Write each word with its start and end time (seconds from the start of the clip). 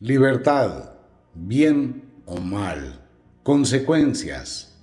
Libertad, 0.00 0.90
bien 1.34 2.20
o 2.26 2.40
mal, 2.40 3.00
consecuencias. 3.44 4.76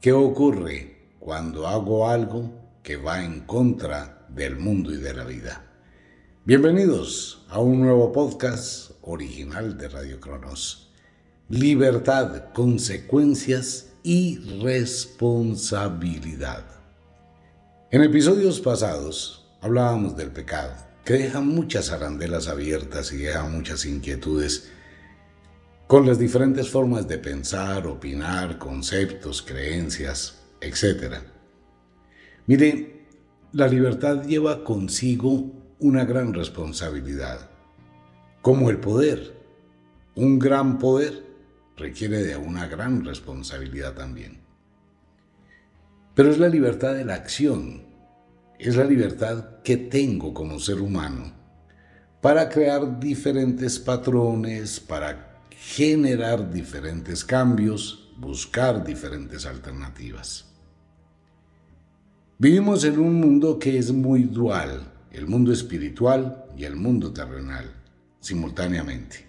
¿Qué 0.00 0.12
ocurre 0.12 1.16
cuando 1.18 1.66
hago 1.66 2.08
algo 2.08 2.52
que 2.84 2.94
va 2.94 3.24
en 3.24 3.40
contra 3.40 4.24
del 4.28 4.54
mundo 4.54 4.92
y 4.92 4.98
de 4.98 5.12
la 5.12 5.24
vida? 5.24 5.64
Bienvenidos 6.44 7.44
a 7.48 7.58
un 7.58 7.80
nuevo 7.80 8.12
podcast 8.12 8.92
original 9.02 9.76
de 9.76 9.88
Radio 9.88 10.20
Cronos. 10.20 10.92
Libertad, 11.48 12.52
consecuencias 12.52 13.88
y 14.04 14.38
responsabilidad. 14.62 16.64
En 17.90 18.04
episodios 18.04 18.60
pasados 18.60 19.50
hablábamos 19.60 20.16
del 20.16 20.30
pecado 20.30 20.91
que 21.04 21.14
deja 21.14 21.40
muchas 21.40 21.90
arandelas 21.90 22.48
abiertas 22.48 23.12
y 23.12 23.18
deja 23.18 23.44
muchas 23.44 23.84
inquietudes 23.84 24.70
con 25.86 26.06
las 26.06 26.18
diferentes 26.18 26.70
formas 26.70 27.06
de 27.06 27.18
pensar, 27.18 27.86
opinar, 27.86 28.58
conceptos, 28.58 29.42
creencias, 29.42 30.42
etc. 30.60 31.16
Mire, 32.46 33.02
la 33.52 33.68
libertad 33.68 34.24
lleva 34.24 34.64
consigo 34.64 35.52
una 35.80 36.04
gran 36.04 36.32
responsabilidad, 36.32 37.50
como 38.40 38.70
el 38.70 38.78
poder. 38.78 39.42
Un 40.14 40.38
gran 40.38 40.78
poder 40.78 41.24
requiere 41.76 42.22
de 42.22 42.36
una 42.36 42.66
gran 42.68 43.04
responsabilidad 43.04 43.94
también. 43.94 44.40
Pero 46.14 46.30
es 46.30 46.38
la 46.38 46.48
libertad 46.48 46.94
de 46.94 47.04
la 47.04 47.14
acción, 47.14 47.91
es 48.68 48.76
la 48.76 48.84
libertad 48.84 49.62
que 49.62 49.76
tengo 49.76 50.32
como 50.32 50.58
ser 50.60 50.80
humano 50.80 51.32
para 52.20 52.48
crear 52.48 53.00
diferentes 53.00 53.80
patrones, 53.80 54.78
para 54.78 55.40
generar 55.50 56.52
diferentes 56.52 57.24
cambios, 57.24 58.12
buscar 58.16 58.84
diferentes 58.84 59.44
alternativas. 59.44 60.44
Vivimos 62.38 62.84
en 62.84 63.00
un 63.00 63.14
mundo 63.14 63.58
que 63.58 63.76
es 63.76 63.92
muy 63.92 64.22
dual, 64.22 64.92
el 65.10 65.26
mundo 65.26 65.52
espiritual 65.52 66.44
y 66.56 66.64
el 66.64 66.76
mundo 66.76 67.12
terrenal, 67.12 67.66
simultáneamente. 68.20 69.26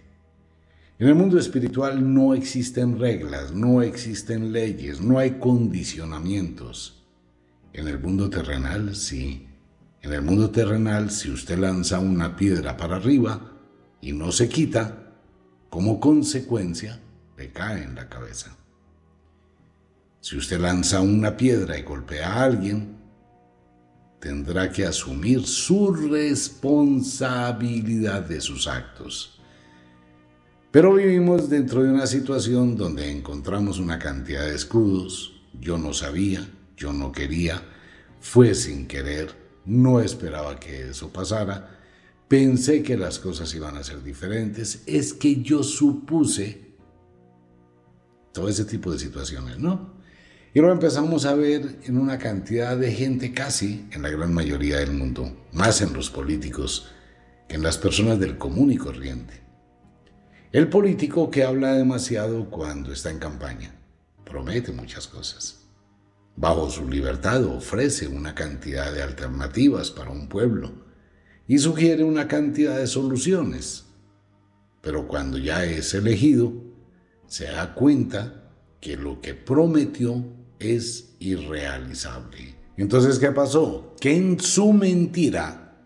En 0.99 1.07
el 1.07 1.15
mundo 1.15 1.39
espiritual 1.39 2.13
no 2.13 2.35
existen 2.35 2.99
reglas, 2.99 3.51
no 3.51 3.81
existen 3.81 4.53
leyes, 4.53 5.01
no 5.01 5.17
hay 5.17 5.31
condicionamientos. 5.31 7.02
En 7.73 7.87
el 7.87 7.99
mundo 7.99 8.29
terrenal, 8.29 8.95
sí. 8.95 9.47
En 10.01 10.13
el 10.13 10.21
mundo 10.21 10.51
terrenal, 10.51 11.09
si 11.09 11.31
usted 11.31 11.57
lanza 11.57 11.97
una 11.99 12.35
piedra 12.35 12.77
para 12.77 12.97
arriba 12.97 13.51
y 13.99 14.13
no 14.13 14.31
se 14.31 14.47
quita, 14.47 15.15
como 15.69 15.99
consecuencia, 15.99 16.99
le 17.35 17.51
cae 17.51 17.83
en 17.83 17.95
la 17.95 18.07
cabeza. 18.07 18.55
Si 20.19 20.37
usted 20.37 20.59
lanza 20.59 21.01
una 21.01 21.35
piedra 21.35 21.75
y 21.77 21.81
golpea 21.81 22.33
a 22.33 22.43
alguien, 22.43 22.97
tendrá 24.19 24.71
que 24.71 24.85
asumir 24.85 25.47
su 25.47 25.91
responsabilidad 25.93 28.21
de 28.21 28.39
sus 28.39 28.67
actos. 28.67 29.41
Pero 30.69 30.93
vivimos 30.93 31.49
dentro 31.49 31.81
de 31.83 31.91
una 31.91 32.07
situación 32.07 32.77
donde 32.77 33.11
encontramos 33.11 33.79
una 33.79 33.97
cantidad 33.97 34.45
de 34.45 34.55
escudos, 34.55 35.41
yo 35.59 35.77
no 35.77 35.93
sabía, 35.93 36.47
yo 36.75 36.93
no 36.93 37.11
quería, 37.11 37.61
fue 38.19 38.55
sin 38.55 38.87
querer, 38.87 39.35
no 39.65 39.99
esperaba 39.99 40.59
que 40.59 40.89
eso 40.89 41.11
pasara, 41.11 41.79
pensé 42.27 42.83
que 42.83 42.97
las 42.97 43.19
cosas 43.19 43.53
iban 43.53 43.77
a 43.77 43.83
ser 43.83 44.03
diferentes, 44.03 44.83
es 44.85 45.13
que 45.13 45.41
yo 45.41 45.63
supuse 45.63 46.73
todo 48.31 48.49
ese 48.49 48.65
tipo 48.65 48.91
de 48.91 48.99
situaciones, 48.99 49.59
¿no? 49.59 49.93
Y 50.55 50.59
lo 50.59 50.71
empezamos 50.71 51.25
a 51.25 51.33
ver 51.33 51.79
en 51.83 51.97
una 51.97 52.17
cantidad 52.19 52.77
de 52.77 52.91
gente 52.91 53.33
casi 53.33 53.87
en 53.91 54.03
la 54.03 54.09
gran 54.09 54.33
mayoría 54.33 54.77
del 54.77 54.91
mundo, 54.91 55.47
más 55.51 55.81
en 55.81 55.93
los 55.93 56.09
políticos 56.09 56.91
que 57.47 57.55
en 57.55 57.63
las 57.63 57.77
personas 57.77 58.19
del 58.19 58.37
común 58.37 58.71
y 58.71 58.77
corriente. 58.77 59.41
El 60.51 60.69
político 60.69 61.31
que 61.31 61.43
habla 61.43 61.73
demasiado 61.73 62.49
cuando 62.51 62.91
está 62.91 63.09
en 63.09 63.17
campaña, 63.17 63.75
promete 64.23 64.71
muchas 64.71 65.07
cosas 65.07 65.62
bajo 66.35 66.69
su 66.69 66.87
libertad 66.87 67.43
ofrece 67.45 68.07
una 68.07 68.35
cantidad 68.35 68.91
de 68.91 69.03
alternativas 69.03 69.91
para 69.91 70.11
un 70.11 70.27
pueblo 70.27 70.71
y 71.47 71.59
sugiere 71.59 72.03
una 72.03 72.27
cantidad 72.27 72.77
de 72.77 72.87
soluciones. 72.87 73.85
Pero 74.81 75.07
cuando 75.07 75.37
ya 75.37 75.65
es 75.65 75.93
elegido, 75.93 76.53
se 77.27 77.45
da 77.45 77.73
cuenta 77.73 78.51
que 78.79 78.97
lo 78.97 79.21
que 79.21 79.33
prometió 79.33 80.25
es 80.59 81.15
irrealizable. 81.19 82.55
Entonces, 82.75 83.19
¿qué 83.19 83.31
pasó? 83.31 83.95
Que 83.99 84.15
en 84.15 84.39
su 84.39 84.73
mentira 84.73 85.77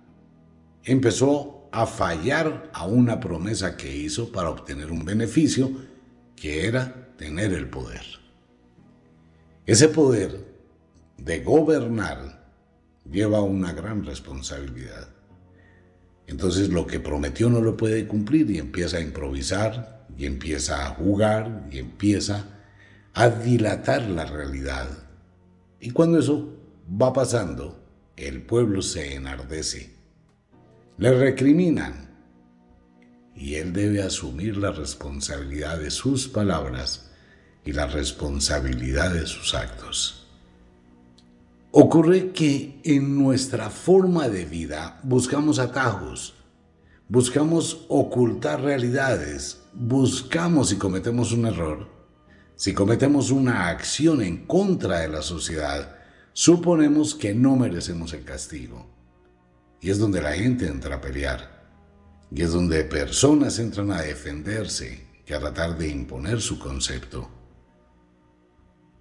empezó 0.83 1.69
a 1.71 1.85
fallar 1.85 2.71
a 2.73 2.85
una 2.85 3.19
promesa 3.19 3.75
que 3.75 3.95
hizo 3.95 4.31
para 4.31 4.49
obtener 4.49 4.91
un 4.91 5.03
beneficio, 5.03 5.69
que 6.35 6.65
era 6.65 7.13
tener 7.17 7.53
el 7.53 7.69
poder. 7.69 8.03
Ese 9.67 9.89
poder 9.89 10.45
de 11.17 11.41
gobernar 11.41 12.53
lleva 13.03 13.41
una 13.41 13.73
gran 13.73 14.05
responsabilidad. 14.05 15.09
Entonces 16.25 16.69
lo 16.69 16.87
que 16.87 17.01
prometió 17.01 17.49
no 17.49 17.59
lo 17.59 17.75
puede 17.75 18.07
cumplir 18.07 18.49
y 18.49 18.59
empieza 18.59 18.95
a 18.95 19.01
improvisar 19.01 20.07
y 20.17 20.25
empieza 20.25 20.85
a 20.85 20.91
jugar 20.91 21.67
y 21.69 21.79
empieza 21.79 22.45
a 23.13 23.27
dilatar 23.27 24.03
la 24.03 24.23
realidad. 24.23 24.87
Y 25.81 25.91
cuando 25.91 26.19
eso 26.19 26.55
va 26.89 27.11
pasando, 27.11 27.83
el 28.15 28.43
pueblo 28.43 28.81
se 28.81 29.15
enardece. 29.15 29.93
Le 30.97 31.11
recriminan 31.11 32.09
y 33.35 33.55
él 33.55 33.73
debe 33.73 34.01
asumir 34.01 34.55
la 34.55 34.71
responsabilidad 34.71 35.77
de 35.77 35.91
sus 35.91 36.29
palabras 36.29 37.06
y 37.67 37.73
la 37.73 37.85
responsabilidad 37.85 39.13
de 39.13 39.27
sus 39.27 39.53
actos. 39.53 40.25
Ocurre 41.71 42.31
que 42.31 42.79
en 42.85 43.17
nuestra 43.17 43.69
forma 43.69 44.29
de 44.29 44.45
vida 44.45 45.01
buscamos 45.03 45.59
atajos, 45.59 46.33
buscamos 47.09 47.85
ocultar 47.89 48.61
realidades, 48.61 49.63
buscamos 49.73 50.69
si 50.69 50.77
cometemos 50.77 51.33
un 51.33 51.45
error, 51.45 51.89
si 52.55 52.73
cometemos 52.73 53.31
una 53.31 53.67
acción 53.67 54.21
en 54.21 54.47
contra 54.47 55.01
de 55.01 55.09
la 55.09 55.21
sociedad, 55.21 55.97
suponemos 56.31 57.15
que 57.15 57.35
no 57.35 57.57
merecemos 57.57 58.13
el 58.13 58.23
castigo. 58.23 58.87
Y 59.81 59.89
es 59.89 59.99
donde 59.99 60.21
la 60.21 60.31
gente 60.31 60.67
entra 60.67 60.95
a 60.95 61.01
pelear. 61.01 61.67
Y 62.31 62.41
es 62.43 62.51
donde 62.53 62.83
personas 62.85 63.59
entran 63.59 63.91
a 63.91 64.01
defenderse 64.01 65.05
y 65.27 65.33
a 65.33 65.39
tratar 65.39 65.77
de 65.77 65.89
imponer 65.89 66.41
su 66.41 66.57
concepto 66.59 67.36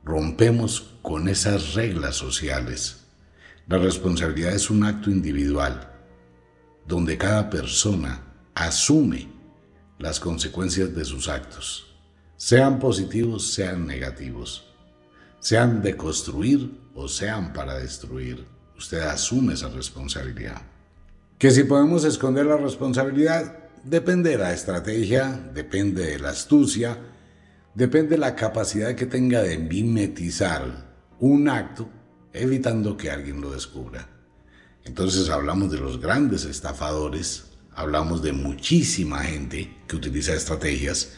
rompemos 0.06 0.94
con 1.02 1.28
esas 1.28 1.74
reglas 1.74 2.14
sociales. 2.14 3.08
La 3.66 3.76
responsabilidad 3.76 4.52
es 4.52 4.70
un 4.70 4.84
acto 4.84 5.10
individual, 5.10 5.92
donde 6.86 7.18
cada 7.18 7.50
persona 7.50 8.22
asume 8.54 9.28
las 9.98 10.20
consecuencias 10.20 10.94
de 10.94 11.04
sus 11.04 11.28
actos, 11.28 11.98
sean 12.36 12.78
positivos, 12.78 13.52
sean 13.52 13.84
negativos, 13.84 14.72
sean 15.40 15.82
de 15.82 15.96
construir 15.96 16.70
o 16.94 17.08
sean 17.08 17.52
para 17.52 17.74
destruir. 17.74 18.46
Usted 18.78 19.00
asume 19.00 19.54
esa 19.54 19.70
responsabilidad. 19.70 20.62
Que 21.36 21.50
si 21.50 21.64
podemos 21.64 22.04
esconder 22.04 22.46
la 22.46 22.58
responsabilidad, 22.58 23.58
depende 23.82 24.30
de 24.30 24.38
la 24.38 24.52
estrategia, 24.52 25.32
depende 25.52 26.06
de 26.06 26.18
la 26.20 26.28
astucia, 26.28 26.96
depende 27.76 28.12
de 28.12 28.18
la 28.18 28.34
capacidad 28.34 28.94
que 28.94 29.04
tenga 29.04 29.42
de 29.42 29.58
mimetizar 29.58 30.96
un 31.20 31.48
acto, 31.48 31.88
evitando 32.32 32.96
que 32.96 33.10
alguien 33.10 33.42
lo 33.42 33.52
descubra. 33.52 34.08
Entonces 34.84 35.28
hablamos 35.28 35.70
de 35.70 35.78
los 35.78 36.00
grandes 36.00 36.46
estafadores, 36.46 37.44
hablamos 37.74 38.22
de 38.22 38.32
muchísima 38.32 39.18
gente 39.24 39.76
que 39.86 39.96
utiliza 39.96 40.32
estrategias 40.32 41.12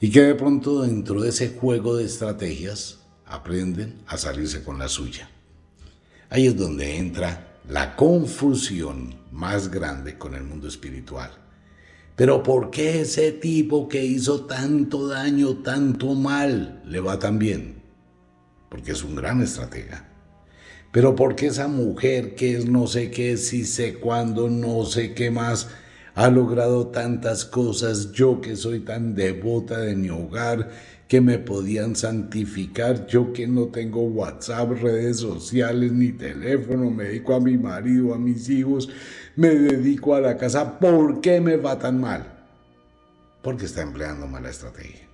y 0.00 0.10
que 0.10 0.22
de 0.22 0.34
pronto 0.34 0.82
dentro 0.82 1.20
de 1.22 1.28
ese 1.28 1.50
juego 1.50 1.96
de 1.96 2.04
estrategias 2.04 2.98
aprenden 3.24 4.02
a 4.08 4.16
salirse 4.16 4.64
con 4.64 4.80
la 4.80 4.88
suya. 4.88 5.30
Ahí 6.30 6.48
es 6.48 6.56
donde 6.56 6.96
entra 6.96 7.58
la 7.68 7.94
confusión 7.94 9.14
más 9.30 9.70
grande 9.70 10.18
con 10.18 10.34
el 10.34 10.42
mundo 10.42 10.66
espiritual 10.66 11.45
pero 12.16 12.42
¿por 12.42 12.70
qué 12.70 13.02
ese 13.02 13.30
tipo 13.30 13.88
que 13.88 14.04
hizo 14.04 14.46
tanto 14.46 15.06
daño, 15.06 15.58
tanto 15.58 16.14
mal, 16.14 16.82
le 16.86 17.00
va 17.00 17.18
tan 17.18 17.38
bien? 17.38 17.82
Porque 18.70 18.92
es 18.92 19.04
un 19.04 19.14
gran 19.14 19.42
estratega. 19.42 20.08
Pero 20.92 21.14
¿por 21.14 21.36
qué 21.36 21.48
esa 21.48 21.68
mujer 21.68 22.34
que 22.34 22.56
es 22.56 22.66
no 22.66 22.86
sé 22.86 23.10
qué, 23.10 23.36
si 23.36 23.64
sé 23.64 23.96
cuándo, 23.96 24.48
no 24.48 24.86
sé 24.86 25.12
qué 25.12 25.30
más, 25.30 25.68
ha 26.14 26.30
logrado 26.30 26.86
tantas 26.86 27.44
cosas, 27.44 28.12
yo 28.12 28.40
que 28.40 28.56
soy 28.56 28.80
tan 28.80 29.14
devota 29.14 29.78
de 29.78 29.94
mi 29.94 30.08
hogar, 30.08 30.70
que 31.08 31.20
me 31.20 31.38
podían 31.38 31.94
santificar, 31.94 33.06
yo 33.06 33.34
que 33.34 33.46
no 33.46 33.66
tengo 33.66 34.02
WhatsApp, 34.04 34.70
redes 34.80 35.18
sociales, 35.18 35.92
ni 35.92 36.12
teléfono, 36.12 36.90
me 36.90 37.04
dedico 37.04 37.34
a 37.34 37.40
mi 37.40 37.58
marido, 37.58 38.14
a 38.14 38.18
mis 38.18 38.48
hijos, 38.48 38.88
me 39.36 39.48
dedico 39.48 40.14
a 40.14 40.20
la 40.20 40.36
casa, 40.36 40.78
¿por 40.78 41.20
qué 41.20 41.40
me 41.40 41.56
va 41.56 41.78
tan 41.78 42.00
mal? 42.00 42.32
Porque 43.42 43.66
está 43.66 43.82
empleando 43.82 44.26
mala 44.26 44.50
estrategia. 44.50 45.06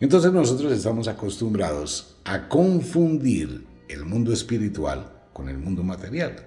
Entonces 0.00 0.32
nosotros 0.32 0.72
estamos 0.72 1.08
acostumbrados 1.08 2.16
a 2.24 2.48
confundir 2.48 3.66
el 3.88 4.04
mundo 4.04 4.32
espiritual 4.32 5.10
con 5.32 5.48
el 5.48 5.58
mundo 5.58 5.82
material. 5.82 6.46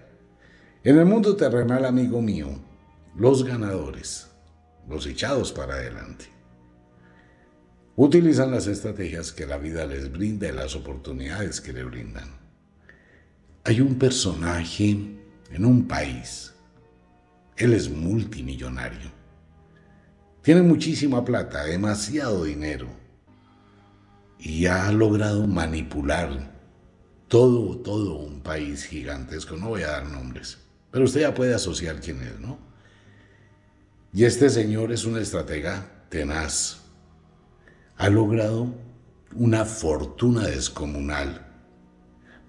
En 0.83 0.99
el 0.99 1.05
mundo 1.05 1.35
terrenal, 1.35 1.85
amigo 1.85 2.21
mío, 2.21 2.49
los 3.15 3.45
ganadores, 3.45 4.27
los 4.89 5.07
echados 5.07 5.53
para 5.53 5.75
adelante, 5.75 6.25
utilizan 7.95 8.51
las 8.51 8.67
estrategias 8.67 9.31
que 9.31 9.45
la 9.45 9.57
vida 9.57 9.85
les 9.85 10.11
brinda 10.11 10.49
y 10.49 10.51
las 10.51 10.75
oportunidades 10.75 11.61
que 11.61 11.71
le 11.71 11.83
brindan. 11.85 12.27
Hay 13.63 13.79
un 13.79 13.97
personaje 13.97 15.22
en 15.51 15.65
un 15.65 15.87
país, 15.87 16.53
él 17.55 17.73
es 17.73 17.89
multimillonario, 17.89 19.11
tiene 20.41 20.61
muchísima 20.61 21.23
plata, 21.23 21.63
demasiado 21.63 22.43
dinero, 22.43 22.87
y 24.39 24.65
ha 24.65 24.91
logrado 24.91 25.47
manipular 25.47 26.51
todo, 27.27 27.77
todo 27.77 28.15
un 28.15 28.41
país 28.41 28.83
gigantesco, 28.83 29.55
no 29.55 29.69
voy 29.69 29.83
a 29.83 29.91
dar 29.91 30.05
nombres, 30.05 30.57
pero 30.91 31.05
usted 31.05 31.21
ya 31.21 31.33
puede 31.33 31.53
asociar 31.53 31.99
quién 32.01 32.21
es, 32.21 32.39
¿no? 32.39 32.59
Y 34.13 34.25
este 34.25 34.49
señor 34.51 34.91
es 34.91 35.05
un 35.05 35.17
estratega 35.17 36.05
tenaz. 36.09 36.81
Ha 37.97 38.09
logrado 38.09 38.67
una 39.33 39.65
fortuna 39.65 40.45
descomunal, 40.45 41.47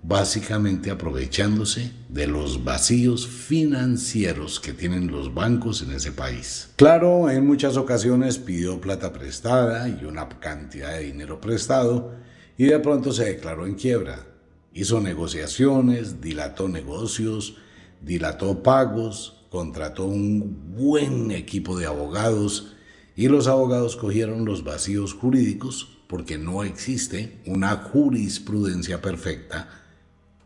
básicamente 0.07 0.91
aprovechándose 0.91 1.91
de 2.11 2.27
los 2.27 2.63
vacíos 2.63 3.27
financieros 3.27 4.61
que 4.61 4.75
tienen 4.75 5.11
los 5.11 5.33
bancos 5.33 5.81
en 5.81 5.93
ese 5.93 6.13
país. 6.13 6.69
Claro, 6.77 7.31
en 7.31 7.47
muchas 7.47 7.79
ocasiones 7.79 8.37
pidió 8.37 8.79
plata 8.83 9.15
prestada 9.15 9.89
y 9.89 10.05
una 10.05 10.29
cantidad 10.29 10.93
de 10.93 11.05
dinero 11.05 11.41
prestado 11.41 12.13
y 12.59 12.67
de 12.67 12.79
pronto 12.81 13.13
se 13.13 13.25
declaró 13.25 13.67
en 13.67 13.77
quiebra. 13.77 14.27
Hizo 14.75 15.01
negociaciones, 15.01 16.21
dilató 16.21 16.69
negocios, 16.69 17.57
dilató 18.03 18.63
pagos, 18.63 19.47
contrató 19.49 20.05
un 20.05 20.75
buen 20.77 21.31
equipo 21.31 21.79
de 21.79 21.87
abogados 21.87 22.75
y 23.17 23.29
los 23.29 23.47
abogados 23.47 23.97
cogieron 23.97 24.45
los 24.45 24.65
vacíos 24.65 25.15
jurídicos 25.15 25.97
porque 26.09 26.37
no 26.37 26.63
existe 26.63 27.39
una 27.47 27.77
jurisprudencia 27.77 29.01
perfecta. 29.01 29.84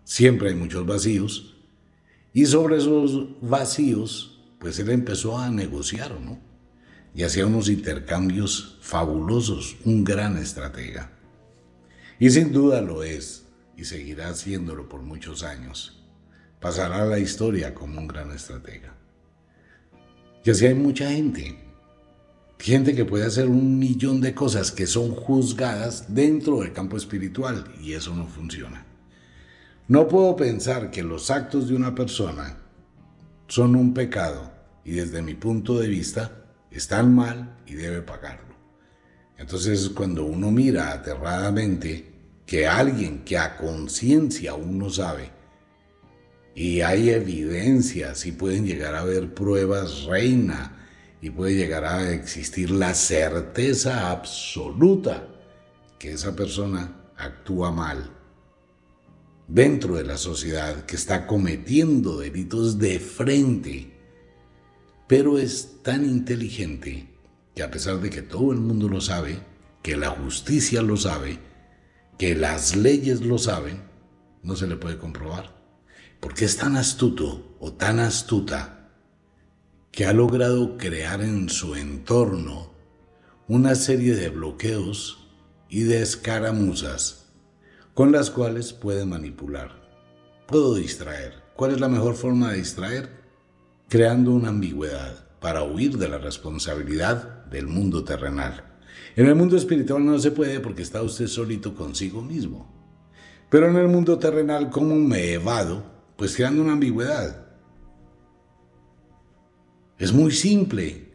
Siempre 0.09 0.49
hay 0.49 0.55
muchos 0.55 0.87
vacíos. 0.87 1.55
Y 2.33 2.47
sobre 2.47 2.79
esos 2.79 3.29
vacíos, 3.43 4.41
pues 4.59 4.79
él 4.79 4.89
empezó 4.89 5.37
a 5.37 5.51
negociar, 5.51 6.19
¿no? 6.19 6.41
Y 7.15 7.25
hacía 7.25 7.45
unos 7.45 7.69
intercambios 7.69 8.79
fabulosos, 8.81 9.77
un 9.85 10.05
gran 10.05 10.39
estratega. 10.39 11.13
Y 12.19 12.31
sin 12.31 12.55
duda 12.55 12.81
lo 12.81 13.03
es, 13.03 13.45
y 13.77 13.85
seguirá 13.85 14.31
haciéndolo 14.31 14.89
por 14.89 15.03
muchos 15.03 15.43
años. 15.43 16.03
Pasará 16.59 17.03
a 17.03 17.07
la 17.07 17.19
historia 17.19 17.75
como 17.75 18.01
un 18.01 18.09
gran 18.09 18.33
estratega. 18.33 18.97
Y 20.43 20.49
así 20.49 20.65
hay 20.65 20.75
mucha 20.75 21.11
gente. 21.11 21.59
Gente 22.59 22.95
que 22.95 23.05
puede 23.05 23.27
hacer 23.27 23.47
un 23.47 23.79
millón 23.79 24.23
de 24.23 24.35
cosas 24.35 24.73
que 24.73 24.87
son 24.87 25.11
juzgadas 25.11 26.15
dentro 26.15 26.61
del 26.61 26.73
campo 26.73 26.97
espiritual 26.97 27.71
y 27.83 27.93
eso 27.93 28.17
no 28.17 28.27
funciona. 28.27 28.88
No 29.89 30.07
puedo 30.07 30.37
pensar 30.37 30.91
que 30.91 31.03
los 31.03 31.31
actos 31.31 31.67
de 31.67 31.75
una 31.75 31.95
persona 31.95 32.59
son 33.47 33.75
un 33.75 33.95
pecado 33.95 34.53
y 34.85 34.93
desde 34.93 35.23
mi 35.23 35.33
punto 35.33 35.79
de 35.79 35.89
vista 35.89 36.45
están 36.71 37.15
mal 37.15 37.57
y 37.67 37.73
debe 37.73 38.03
pagarlo. 38.03 38.55
Entonces 39.39 39.89
cuando 39.89 40.27
uno 40.27 40.51
mira 40.51 40.93
aterradamente 40.93 42.13
que 42.45 42.67
alguien 42.67 43.25
que 43.25 43.39
a 43.39 43.57
conciencia 43.57 44.53
uno 44.53 44.91
sabe 44.91 45.31
y 46.55 46.83
hay 46.83 47.09
evidencias 47.09 48.27
y 48.27 48.33
pueden 48.33 48.67
llegar 48.67 48.95
a 48.95 49.01
haber 49.01 49.33
pruebas 49.33 50.05
reina 50.05 50.87
y 51.23 51.31
puede 51.31 51.55
llegar 51.55 51.87
a 51.87 52.13
existir 52.13 52.71
la 52.71 52.93
certeza 52.93 54.11
absoluta 54.11 55.29
que 55.99 56.13
esa 56.13 56.37
persona 56.37 57.11
actúa 57.17 57.73
mal 57.73 58.18
dentro 59.49 59.97
de 59.97 60.05
la 60.05 60.19
sociedad, 60.19 60.85
que 60.85 60.95
está 60.95 61.27
cometiendo 61.27 62.19
delitos 62.19 62.79
de 62.79 63.01
frente, 63.01 63.95
pero 65.09 65.39
es 65.39 65.83
tan 65.83 66.05
inteligente 66.05 67.09
que 67.55 67.63
a 67.63 67.71
pesar 67.71 67.99
de 68.01 68.11
que 68.11 68.23
todo 68.23 68.53
el 68.53 68.59
mundo 68.61 68.89
lo 68.89 69.01
sabe, 69.01 69.41
que 69.83 69.97
la 69.97 70.11
justicia 70.11 70.83
lo 70.83 70.99
sabe, 70.99 71.39
que 72.19 72.35
las 72.35 72.77
leyes 72.77 73.23
lo 73.23 73.39
saben, 73.39 73.83
no 74.43 74.55
se 74.55 74.67
le 74.67 74.77
puede 74.77 74.99
comprobar. 74.99 75.57
Porque 76.21 76.45
es 76.45 76.57
tan 76.57 76.77
astuto 76.77 77.57
o 77.59 77.73
tan 77.73 78.01
astuta 78.01 78.91
que 79.91 80.05
ha 80.05 80.13
logrado 80.13 80.77
crear 80.77 81.23
en 81.23 81.49
su 81.49 81.75
entorno 81.75 82.75
una 83.47 83.75
serie 83.75 84.15
de 84.15 84.29
bloqueos 84.29 85.27
y 85.71 85.85
de 85.85 86.03
escaramuzas 86.03 87.18
con 87.99 88.13
las 88.13 88.31
cuales 88.31 88.73
puede 88.73 89.05
manipular. 89.05 89.73
Puedo 90.47 90.77
distraer. 90.77 91.43
¿Cuál 91.57 91.73
es 91.73 91.81
la 91.81 91.89
mejor 91.89 92.15
forma 92.15 92.53
de 92.53 92.59
distraer? 92.59 93.09
Creando 93.89 94.31
una 94.31 94.51
ambigüedad 94.51 95.27
para 95.41 95.65
huir 95.65 95.99
de 95.99 96.09
la 96.09 96.19
responsabilidad 96.19 97.47
del 97.47 97.67
mundo 97.67 98.05
terrenal. 98.05 98.79
En 99.17 99.27
el 99.27 99.35
mundo 99.35 99.57
espiritual 99.57 100.07
no 100.07 100.17
se 100.21 100.31
puede 100.31 100.61
porque 100.61 100.83
está 100.83 101.03
usted 101.03 101.27
solito 101.27 101.75
consigo 101.75 102.23
mismo. 102.23 102.73
Pero 103.51 103.69
en 103.69 103.75
el 103.75 103.89
mundo 103.89 104.17
terrenal, 104.17 104.71
¿cómo 104.71 104.95
me 104.95 105.33
evado 105.33 105.83
pues 106.15 106.37
creando 106.37 106.63
una 106.63 106.75
ambigüedad. 106.75 107.49
Es 109.99 110.13
muy 110.13 110.31
simple 110.31 111.15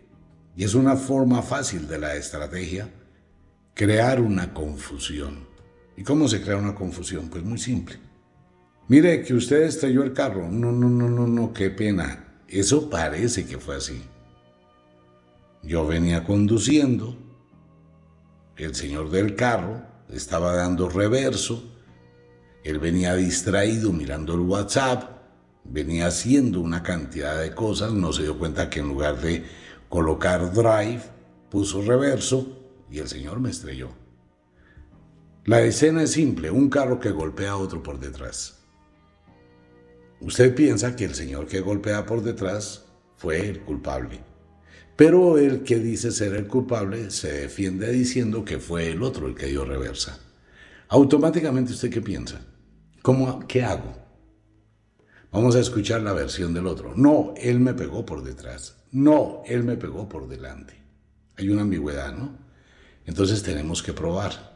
y 0.57 0.65
es 0.65 0.75
una 0.75 0.97
forma 0.97 1.43
fácil 1.43 1.87
de 1.87 1.99
la 1.99 2.17
estrategia 2.17 2.89
crear 3.73 4.19
una 4.19 4.53
confusión. 4.53 5.52
¿Y 5.95 6.03
cómo 6.03 6.27
se 6.27 6.41
crea 6.41 6.57
una 6.57 6.75
confusión? 6.75 7.29
Pues 7.29 7.43
muy 7.43 7.57
simple. 7.57 7.97
Mire 8.87 9.23
que 9.23 9.33
usted 9.33 9.63
estrelló 9.63 10.03
el 10.03 10.13
carro. 10.13 10.49
No, 10.49 10.71
no, 10.71 10.89
no, 10.89 11.09
no, 11.09 11.27
no, 11.27 11.53
qué 11.53 11.69
pena. 11.69 12.41
Eso 12.47 12.89
parece 12.89 13.45
que 13.45 13.57
fue 13.57 13.77
así. 13.77 14.03
Yo 15.63 15.87
venía 15.87 16.25
conduciendo, 16.25 17.17
el 18.57 18.75
señor 18.75 19.09
del 19.09 19.35
carro 19.35 19.81
estaba 20.09 20.53
dando 20.55 20.89
reverso, 20.89 21.63
él 22.63 22.79
venía 22.79 23.15
distraído 23.15 23.93
mirando 23.93 24.33
el 24.33 24.41
WhatsApp, 24.41 25.09
venía 25.63 26.07
haciendo 26.07 26.59
una 26.59 26.83
cantidad 26.83 27.39
de 27.39 27.55
cosas, 27.55 27.93
no 27.93 28.11
se 28.11 28.23
dio 28.23 28.37
cuenta 28.37 28.69
que 28.69 28.81
en 28.81 28.89
lugar 28.89 29.21
de 29.21 29.45
colocar 29.87 30.51
drive, 30.53 31.01
puso 31.49 31.81
reverso 31.81 32.59
y 32.91 32.99
el 32.99 33.07
señor 33.07 33.39
me 33.39 33.49
estrelló. 33.49 34.02
La 35.45 35.61
escena 35.61 36.03
es 36.03 36.11
simple, 36.11 36.49
un 36.51 36.69
carro 36.69 37.01
que 37.01 37.11
golpea 37.11 37.51
a 37.51 37.57
otro 37.57 37.83
por 37.83 37.99
detrás. 37.99 38.61
Usted 40.21 40.55
piensa 40.55 40.95
que 40.95 41.03
el 41.03 41.15
señor 41.15 41.47
que 41.47 41.59
golpea 41.59 42.05
por 42.05 42.23
detrás 42.23 42.85
fue 43.17 43.49
el 43.49 43.59
culpable, 43.59 44.21
pero 44.95 45.37
el 45.37 45.63
que 45.63 45.79
dice 45.79 46.13
ser 46.13 46.33
el 46.35 46.47
culpable 46.47 47.11
se 47.11 47.41
defiende 47.41 47.91
diciendo 47.91 48.45
que 48.45 48.57
fue 48.57 48.89
el 48.89 49.03
otro 49.03 49.27
el 49.27 49.35
que 49.35 49.47
dio 49.47 49.65
reversa. 49.65 50.17
Automáticamente 50.87 51.73
usted 51.73 51.89
qué 51.89 51.99
piensa? 51.99 52.39
¿Cómo, 53.01 53.45
¿Qué 53.45 53.63
hago? 53.63 53.97
Vamos 55.29 55.57
a 55.57 55.59
escuchar 55.59 56.03
la 56.03 56.13
versión 56.13 56.53
del 56.53 56.67
otro. 56.67 56.93
No, 56.95 57.33
él 57.35 57.59
me 57.59 57.73
pegó 57.73 58.05
por 58.05 58.23
detrás. 58.23 58.77
No, 58.93 59.41
él 59.45 59.65
me 59.65 59.75
pegó 59.75 60.07
por 60.07 60.29
delante. 60.29 60.81
Hay 61.35 61.49
una 61.49 61.63
ambigüedad, 61.63 62.15
¿no? 62.15 62.37
Entonces 63.05 63.43
tenemos 63.43 63.83
que 63.83 63.91
probar. 63.91 64.52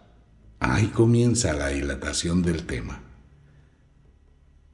Ahí 0.60 0.88
comienza 0.88 1.54
la 1.54 1.70
dilatación 1.70 2.42
del 2.42 2.66
tema. 2.66 3.04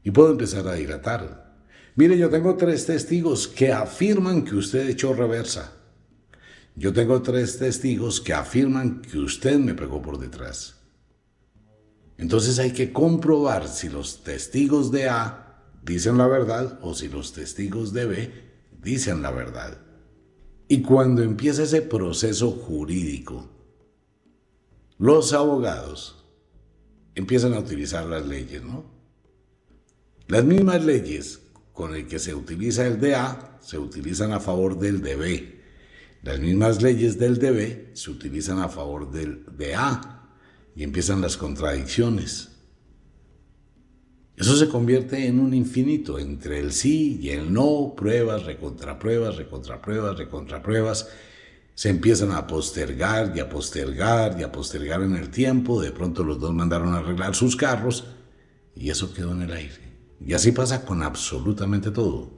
Y 0.04 0.12
puedo 0.12 0.32
empezar 0.32 0.68
a 0.68 0.74
dilatar. 0.74 1.56
Mire, 1.96 2.18
yo 2.18 2.30
tengo 2.30 2.56
tres 2.56 2.86
testigos 2.86 3.48
que 3.48 3.72
afirman 3.72 4.44
que 4.44 4.56
usted 4.56 4.88
echó 4.90 5.14
reversa. 5.14 5.74
Yo 6.76 6.92
tengo 6.92 7.22
tres 7.22 7.60
testigos 7.60 8.20
que 8.20 8.34
afirman 8.34 9.02
que 9.02 9.20
usted 9.20 9.60
me 9.60 9.76
pegó 9.76 10.02
por 10.02 10.18
detrás. 10.18 10.76
Entonces 12.18 12.58
hay 12.60 12.72
que 12.72 12.92
comprobar 12.92 13.68
si 13.68 13.90
los 13.90 14.24
testigos 14.24 14.92
de 14.92 15.10
A 15.10 15.62
dicen 15.84 16.18
la 16.18 16.28
verdad 16.28 16.80
o 16.82 16.96
si 16.96 17.10
los 17.10 17.34
testigos 17.34 17.94
de 17.94 18.06
B 18.06 18.32
dicen 18.82 19.22
la 19.22 19.32
verdad. 19.32 19.78
Y 20.68 20.82
cuando 20.82 21.22
empieza 21.22 21.64
ese 21.64 21.82
proceso 21.82 22.52
jurídico, 22.52 23.53
los 25.04 25.34
abogados 25.34 26.16
empiezan 27.14 27.54
a 27.56 27.60
utilizar 27.60 28.06
las 28.06 28.26
leyes, 28.26 28.64
¿no? 28.64 28.86
Las 30.30 30.46
mismas 30.46 30.86
leyes 30.86 31.42
con 31.74 31.94
el 31.94 32.08
que 32.08 32.20
se 32.20 32.34
utiliza 32.34 32.88
el 32.88 33.02
DA 33.02 33.60
se 33.62 33.78
utilizan 33.78 34.32
a 34.32 34.40
favor 34.40 34.80
del 34.80 35.02
DB. 35.02 35.56
Las 36.22 36.40
mismas 36.40 36.82
leyes 36.82 37.20
del 37.20 37.38
DB 37.38 37.94
se 37.98 38.12
utilizan 38.12 38.60
a 38.60 38.70
favor 38.70 39.12
del 39.12 39.44
DA 39.58 40.30
y 40.74 40.84
empiezan 40.84 41.20
las 41.20 41.36
contradicciones. 41.36 42.52
Eso 44.38 44.56
se 44.56 44.70
convierte 44.70 45.28
en 45.28 45.42
un 45.42 45.54
infinito 45.54 46.18
entre 46.18 46.60
el 46.60 46.72
sí 46.72 47.20
y 47.22 47.32
el 47.32 47.52
no, 47.52 47.94
pruebas, 47.98 48.46
recontrapruebas, 48.46 49.36
recontrapruebas, 49.36 50.18
recontrapruebas. 50.18 51.10
Se 51.76 51.90
empiezan 51.90 52.32
a 52.32 52.46
postergar 52.46 53.34
y 53.36 53.40
a 53.40 53.50
postergar 53.50 54.40
y 54.40 54.44
a 54.44 54.52
postergar 54.52 55.02
en 55.02 55.16
el 55.16 55.30
tiempo. 55.30 55.82
De 55.82 55.92
pronto 55.92 56.24
los 56.24 56.40
dos 56.40 56.54
mandaron 56.54 56.94
a 56.94 57.00
arreglar 57.00 57.36
sus 57.36 57.56
carros 57.56 58.06
y 58.76 58.90
eso 58.90 59.14
quedó 59.14 59.32
en 59.32 59.44
el 59.44 59.52
aire. 59.54 59.94
Y 60.26 60.34
así 60.34 60.52
pasa 60.52 60.86
con 60.86 61.04
absolutamente 61.04 61.92
todo. 61.92 62.32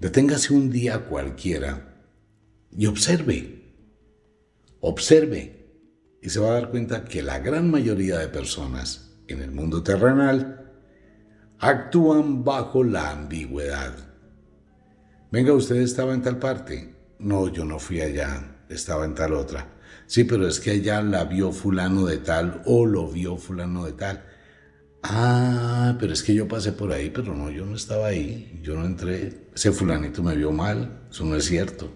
Deténgase 0.00 0.52
un 0.54 0.70
día 0.70 1.06
cualquiera 1.06 2.06
y 2.70 2.86
observe. 2.86 3.74
Observe. 4.80 5.62
Y 6.22 6.30
se 6.30 6.40
va 6.40 6.50
a 6.50 6.54
dar 6.54 6.70
cuenta 6.70 7.04
que 7.04 7.22
la 7.22 7.40
gran 7.40 7.70
mayoría 7.70 8.18
de 8.18 8.28
personas 8.28 9.12
en 9.26 9.42
el 9.42 9.50
mundo 9.50 9.82
terrenal 9.82 10.72
actúan 11.58 12.44
bajo 12.44 12.82
la 12.82 13.10
ambigüedad. 13.10 13.94
Venga, 15.30 15.52
usted 15.52 15.76
estaba 15.76 16.14
en 16.14 16.22
tal 16.22 16.38
parte. 16.38 16.94
No, 17.18 17.48
yo 17.48 17.64
no 17.64 17.78
fui 17.78 18.00
allá, 18.00 18.51
estaba 18.74 19.04
en 19.04 19.14
tal 19.14 19.34
otra. 19.34 19.74
Sí, 20.06 20.24
pero 20.24 20.46
es 20.46 20.60
que 20.60 20.72
allá 20.72 21.02
la 21.02 21.24
vio 21.24 21.52
fulano 21.52 22.04
de 22.06 22.18
tal 22.18 22.62
o 22.66 22.86
lo 22.86 23.08
vio 23.08 23.36
fulano 23.36 23.84
de 23.84 23.92
tal. 23.92 24.24
Ah, 25.02 25.96
pero 25.98 26.12
es 26.12 26.22
que 26.22 26.34
yo 26.34 26.46
pasé 26.46 26.72
por 26.72 26.92
ahí, 26.92 27.10
pero 27.10 27.34
no, 27.34 27.50
yo 27.50 27.66
no 27.66 27.74
estaba 27.74 28.08
ahí, 28.08 28.60
yo 28.62 28.74
no 28.74 28.84
entré. 28.86 29.48
Ese 29.54 29.72
fulanito 29.72 30.22
me 30.22 30.36
vio 30.36 30.52
mal, 30.52 31.06
eso 31.10 31.24
no 31.24 31.34
es 31.36 31.44
cierto. 31.44 31.90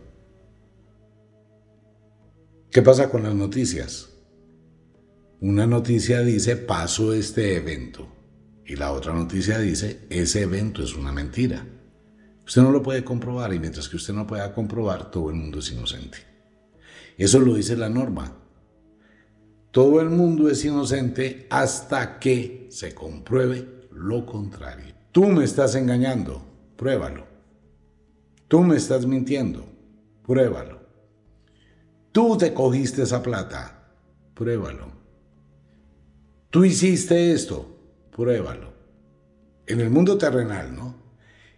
¿Qué 2.71 2.83
pasa 2.83 3.09
con 3.09 3.23
las 3.23 3.35
noticias? 3.35 4.11
Una 5.41 5.67
noticia 5.67 6.21
dice, 6.23 6.57
pasó 6.57 7.13
este 7.13 7.57
evento. 7.57 8.09
Y 8.65 8.75
la 8.77 8.91
otra 8.93 9.13
noticia 9.13 9.59
dice, 9.59 10.07
ese 10.11 10.43
evento 10.43 10.83
es 10.83 10.95
una 10.95 11.13
mentira. 11.13 11.65
Usted 12.45 12.63
no 12.63 12.73
lo 12.73 12.83
puede 12.83 13.05
comprobar 13.05 13.55
y 13.55 13.59
mientras 13.59 13.89
que 13.89 13.97
usted 13.97 14.15
no 14.15 14.27
pueda 14.27 14.53
comprobar, 14.53 15.11
todo 15.11 15.31
el 15.31 15.37
mundo 15.37 15.61
es 15.61 15.71
inocente. 15.71 16.36
Eso 17.17 17.41
lo 17.41 17.55
dice 17.55 17.77
la 17.77 17.89
norma. 17.89 18.37
Todo 19.71 20.01
el 20.01 20.11
mundo 20.11 20.49
es 20.49 20.65
inocente 20.65 21.47
hasta 21.51 22.19
que 22.19 22.67
se 22.71 22.95
compruebe 22.95 23.89
lo 23.93 24.25
contrario. 24.25 24.95
Tú 25.13 25.27
me 25.27 25.45
estás 25.45 25.75
engañando, 25.75 26.43
pruébalo. 26.77 27.27
Tú 28.49 28.61
me 28.63 28.77
estás 28.77 29.07
mintiendo, 29.07 29.67
pruébalo. 30.25 30.81
Tú 32.13 32.37
te 32.39 32.55
cogiste 32.55 33.03
esa 33.03 33.23
plata, 33.23 33.93
pruébalo. 34.35 34.93
Tú 36.51 36.65
hiciste 36.65 37.33
esto, 37.33 37.79
pruébalo. 38.15 38.73
En 39.67 39.81
el 39.81 39.91
mundo 39.91 40.17
terrenal, 40.17 40.75
¿no? 40.75 40.95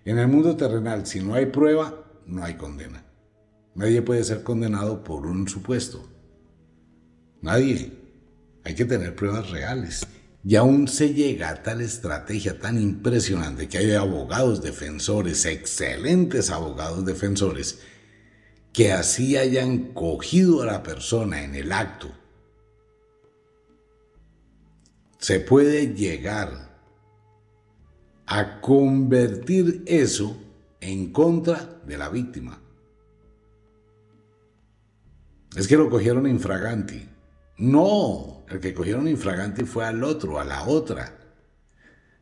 En 0.04 0.18
el 0.18 0.28
mundo 0.28 0.56
terrenal, 0.56 1.06
si 1.06 1.20
no 1.20 1.34
hay 1.34 1.46
prueba, 1.46 2.04
no 2.26 2.42
hay 2.42 2.54
condena. 2.54 3.04
Nadie 3.78 4.02
puede 4.02 4.22
ser 4.24 4.42
condenado 4.42 5.02
por 5.02 5.26
un 5.26 5.48
supuesto. 5.48 6.06
Nadie. 7.40 7.92
Hay 8.64 8.74
que 8.74 8.84
tener 8.84 9.16
pruebas 9.16 9.50
reales. 9.50 10.06
Y 10.44 10.56
aún 10.56 10.86
se 10.86 11.14
llega 11.14 11.48
a 11.48 11.62
tal 11.62 11.80
estrategia 11.80 12.58
tan 12.58 12.78
impresionante 12.78 13.68
que 13.68 13.78
hay 13.78 13.92
abogados 13.92 14.62
defensores, 14.62 15.46
excelentes 15.46 16.50
abogados 16.50 17.06
defensores, 17.06 17.78
que 18.74 18.92
así 18.92 19.38
hayan 19.38 19.94
cogido 19.94 20.60
a 20.60 20.66
la 20.66 20.82
persona 20.82 21.42
en 21.42 21.54
el 21.54 21.72
acto 21.72 22.12
se 25.18 25.40
puede 25.40 25.94
llegar 25.94 26.68
a 28.26 28.60
convertir 28.60 29.82
eso 29.86 30.36
en 30.80 31.12
contra 31.12 31.80
de 31.86 31.98
la 31.98 32.08
víctima. 32.08 32.60
Es 35.56 35.66
que 35.66 35.76
lo 35.76 35.90
cogieron 35.90 36.26
infraganti. 36.26 37.08
No, 37.58 38.44
el 38.48 38.60
que 38.60 38.74
cogieron 38.74 39.08
infraganti 39.08 39.64
fue 39.64 39.84
al 39.84 40.04
otro, 40.04 40.38
a 40.38 40.44
la 40.44 40.64
otra. 40.64 41.18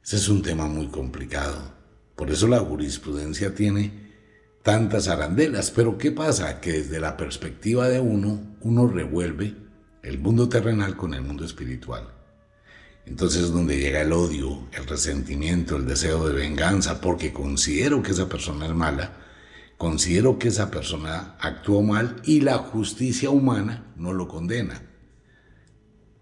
Ese 0.02 0.16
es 0.16 0.28
un 0.28 0.42
tema 0.42 0.66
muy 0.66 0.88
complicado. 0.88 1.74
Por 2.14 2.30
eso 2.30 2.48
la 2.48 2.60
jurisprudencia 2.60 3.54
tiene 3.54 4.06
tantas 4.62 5.08
arandelas. 5.08 5.70
Pero 5.70 5.98
¿qué 5.98 6.12
pasa? 6.12 6.60
Que 6.60 6.72
desde 6.72 7.00
la 7.00 7.16
perspectiva 7.16 7.88
de 7.88 8.00
uno, 8.00 8.56
uno 8.60 8.88
revuelve 8.88 9.54
el 10.02 10.18
mundo 10.18 10.48
terrenal 10.48 10.96
con 10.96 11.12
el 11.14 11.22
mundo 11.22 11.44
espiritual. 11.44 12.08
Entonces 13.04 13.42
es 13.42 13.52
donde 13.52 13.78
llega 13.78 14.00
el 14.00 14.12
odio, 14.12 14.68
el 14.72 14.86
resentimiento, 14.86 15.76
el 15.76 15.86
deseo 15.86 16.26
de 16.26 16.34
venganza, 16.34 17.00
porque 17.00 17.32
considero 17.32 18.02
que 18.02 18.12
esa 18.12 18.28
persona 18.28 18.66
es 18.66 18.74
mala, 18.74 19.12
considero 19.76 20.38
que 20.38 20.48
esa 20.48 20.70
persona 20.70 21.36
actuó 21.40 21.82
mal 21.82 22.20
y 22.24 22.40
la 22.40 22.58
justicia 22.58 23.30
humana 23.30 23.92
no 23.96 24.12
lo 24.12 24.28
condena. 24.28 24.82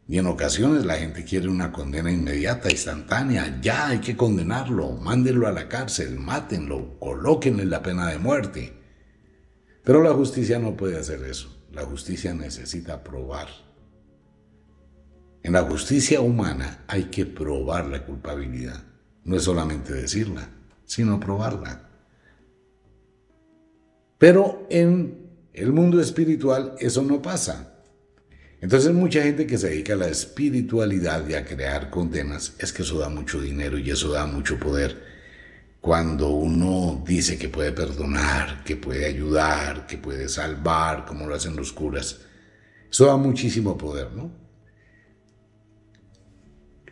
Y 0.07 0.19
en 0.19 0.27
ocasiones 0.27 0.85
la 0.85 0.97
gente 0.97 1.25
quiere 1.25 1.49
una 1.49 1.73
condena 1.73 2.11
inmediata, 2.11 2.71
instantánea, 2.71 3.59
ya 3.63 3.89
hay 3.89 4.01
que 4.01 4.17
condenarlo, 4.17 4.93
mándenlo 4.93 5.47
a 5.47 5.53
la 5.53 5.69
cárcel, 5.69 6.19
mátenlo, 6.19 6.99
colóquenle 6.99 7.65
la 7.65 7.83
pena 7.83 8.09
de 8.09 8.19
muerte. 8.19 8.75
Pero 9.83 10.03
la 10.03 10.13
justicia 10.13 10.59
no 10.59 10.77
puede 10.77 10.99
hacer 10.99 11.23
eso, 11.25 11.65
la 11.73 11.85
justicia 11.85 12.35
necesita 12.35 13.03
probar 13.03 13.49
en 15.45 15.53
la 15.53 15.63
justicia 15.63 16.23
humana 16.23 16.85
hay 16.89 17.05
que 17.05 17.27
probar 17.27 17.87
la 17.89 18.07
culpabilidad. 18.07 18.83
No 19.25 19.37
es 19.37 19.43
solamente 19.43 19.93
decirla, 19.93 20.49
sino 20.87 21.21
probarla. 21.21 21.84
Pero 24.19 24.67
en 24.71 25.25
el 25.53 25.73
mundo 25.73 26.01
espiritual 26.01 26.75
eso 26.79 27.03
no 27.03 27.23
pasa. 27.23 27.75
Entonces 28.61 28.93
mucha 28.93 29.23
gente 29.23 29.47
que 29.47 29.59
se 29.59 29.69
dedica 29.69 29.93
a 29.93 29.97
la 29.97 30.09
espiritualidad 30.09 31.29
y 31.29 31.35
a 31.35 31.45
crear 31.45 31.91
condenas, 31.91 32.55
es 32.59 32.73
que 32.73 32.83
eso 32.83 32.99
da 32.99 33.09
mucho 33.09 33.41
dinero 33.41 33.77
y 33.77 33.91
eso 33.91 34.11
da 34.13 34.27
mucho 34.27 34.59
poder. 34.59 35.03
Cuando 35.81 36.31
uno 36.31 37.05
dice 37.07 37.37
que 37.37 37.51
puede 37.51 37.73
perdonar, 37.73 38.65
que 38.65 38.77
puede 38.77 39.05
ayudar, 39.05 39.87
que 39.87 39.99
puede 39.99 40.31
salvar, 40.31 41.05
como 41.05 41.27
lo 41.27 41.35
hacen 41.35 41.57
los 41.57 41.73
curas, 41.73 42.21
eso 42.91 43.05
da 43.07 43.19
muchísimo 43.19 43.77
poder, 43.77 44.13
¿no? 44.13 44.33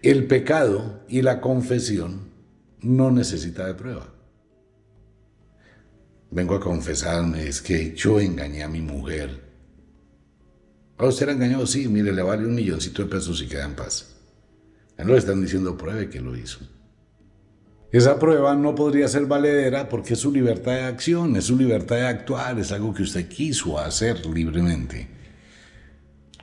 El 0.03 0.27
pecado 0.27 1.05
y 1.09 1.23
la 1.23 1.41
confesión 1.41 2.33
no 2.81 3.11
necesita 3.11 3.67
de 3.67 3.75
prueba. 3.75 4.13
Vengo 6.33 6.55
a 6.55 6.61
confesarme, 6.61 7.47
es 7.47 7.61
que 7.61 7.95
yo 7.95 8.19
engañé 8.19 8.63
a 8.63 8.69
mi 8.69 8.81
mujer. 8.81 9.39
¿A 10.97 11.05
usted 11.05 11.27
la 11.27 11.33
engañó? 11.33 11.67
Sí, 11.67 11.87
mire, 11.89 12.11
le 12.11 12.23
vale 12.23 12.47
un 12.47 12.55
milloncito 12.55 13.03
de 13.03 13.11
pesos 13.11 13.43
y 13.43 13.47
queda 13.47 13.67
en 13.67 13.77
paz. 13.77 14.17
no 14.97 15.13
le 15.13 15.19
están 15.19 15.43
diciendo 15.43 15.77
pruebe 15.77 16.09
que 16.09 16.23
lo 16.23 16.35
hizo. 16.35 16.61
Esa 17.91 18.19
prueba 18.19 18.55
no 18.55 18.75
podría 18.75 19.09
ser 19.09 19.27
valedera 19.27 19.91
porque 19.91 20.15
es 20.15 20.21
su 20.21 20.33
libertad 20.33 20.73
de 20.73 20.85
acción, 20.85 21.37
es 21.37 21.45
su 21.45 21.57
libertad 21.59 21.97
de 21.97 22.07
actuar, 22.07 22.59
es 22.59 22.73
algo 22.73 22.95
que 22.95 23.03
usted 23.03 23.29
quiso 23.29 23.79
hacer 23.79 24.25
libremente. 24.25 25.09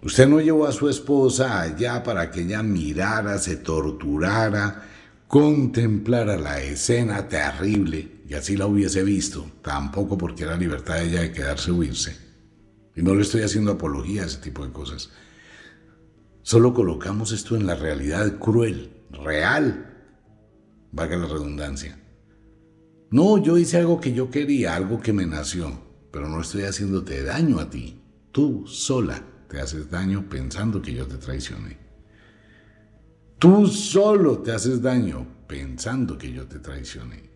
Usted 0.03 0.27
no 0.27 0.39
llevó 0.39 0.67
a 0.67 0.71
su 0.71 0.87
esposa 0.87 1.61
allá 1.61 2.03
para 2.03 2.29
que 2.29 2.41
ella 2.41 2.61
mirara, 2.61 3.39
se 3.39 3.55
torturara, 3.55 4.83
contemplara 5.27 6.37
la 6.37 6.61
escena 6.61 7.27
terrible 7.27 8.18
y 8.29 8.35
así 8.35 8.55
la 8.55 8.67
hubiese 8.67 9.03
visto, 9.03 9.51
tampoco 9.63 10.15
porque 10.15 10.43
era 10.43 10.55
libertad 10.55 10.97
de 10.97 11.07
ella 11.07 11.21
de 11.21 11.31
quedarse 11.31 11.71
o 11.71 11.81
irse. 11.81 12.15
Y 12.95 13.01
no 13.01 13.15
le 13.15 13.23
estoy 13.23 13.41
haciendo 13.41 13.71
apología 13.71 14.21
a 14.21 14.27
ese 14.27 14.37
tipo 14.37 14.63
de 14.63 14.71
cosas. 14.71 15.09
Solo 16.43 16.75
colocamos 16.75 17.31
esto 17.31 17.55
en 17.55 17.65
la 17.65 17.73
realidad 17.73 18.37
cruel, 18.37 19.01
real, 19.09 19.97
valga 20.91 21.17
la 21.17 21.25
redundancia. 21.25 21.99
No, 23.09 23.39
yo 23.39 23.57
hice 23.57 23.77
algo 23.77 23.99
que 23.99 24.13
yo 24.13 24.29
quería, 24.29 24.75
algo 24.75 25.01
que 25.01 25.11
me 25.11 25.25
nació, 25.25 25.81
pero 26.11 26.29
no 26.29 26.39
estoy 26.39 26.65
haciéndote 26.65 27.23
daño 27.23 27.59
a 27.59 27.71
ti, 27.71 27.99
tú 28.31 28.67
sola 28.67 29.23
te 29.47 29.59
haces 29.59 29.89
daño 29.89 30.29
pensando 30.29 30.83
que 30.83 30.93
yo 30.93 31.07
te 31.07 31.17
traicioné. 31.17 31.79
Tú 33.39 33.65
solo 33.65 34.37
te 34.37 34.51
haces 34.51 34.83
daño 34.83 35.25
pensando 35.47 36.15
que 36.15 36.31
yo 36.31 36.45
te 36.45 36.59
traicioné. 36.59 37.28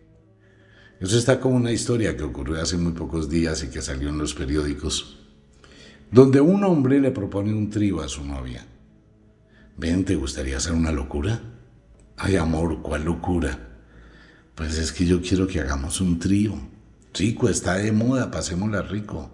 Eso 1.00 1.18
está 1.18 1.40
como 1.40 1.56
una 1.56 1.72
historia 1.72 2.16
que 2.16 2.22
ocurrió 2.22 2.60
hace 2.60 2.76
muy 2.76 2.92
pocos 2.92 3.28
días 3.28 3.62
y 3.64 3.68
que 3.68 3.82
salió 3.82 4.08
en 4.08 4.18
los 4.18 4.34
periódicos, 4.34 5.18
donde 6.10 6.40
un 6.40 6.62
hombre 6.64 7.00
le 7.00 7.10
propone 7.10 7.52
un 7.52 7.68
trío 7.68 8.00
a 8.00 8.08
su 8.08 8.24
novia. 8.24 8.64
Ven, 9.76 10.04
¿te 10.04 10.14
gustaría 10.14 10.56
hacer 10.56 10.72
una 10.72 10.92
locura? 10.92 11.42
Ay, 12.16 12.36
amor, 12.36 12.80
¿cuál 12.80 13.04
locura? 13.04 13.58
Pues 14.54 14.78
es 14.78 14.92
que 14.92 15.04
yo 15.04 15.20
quiero 15.20 15.48
que 15.48 15.60
hagamos 15.60 16.00
un 16.00 16.20
trío. 16.20 16.54
Chico, 17.12 17.48
está 17.48 17.74
de 17.74 17.90
moda, 17.90 18.30
pasémosla 18.30 18.82
rico. 18.82 19.30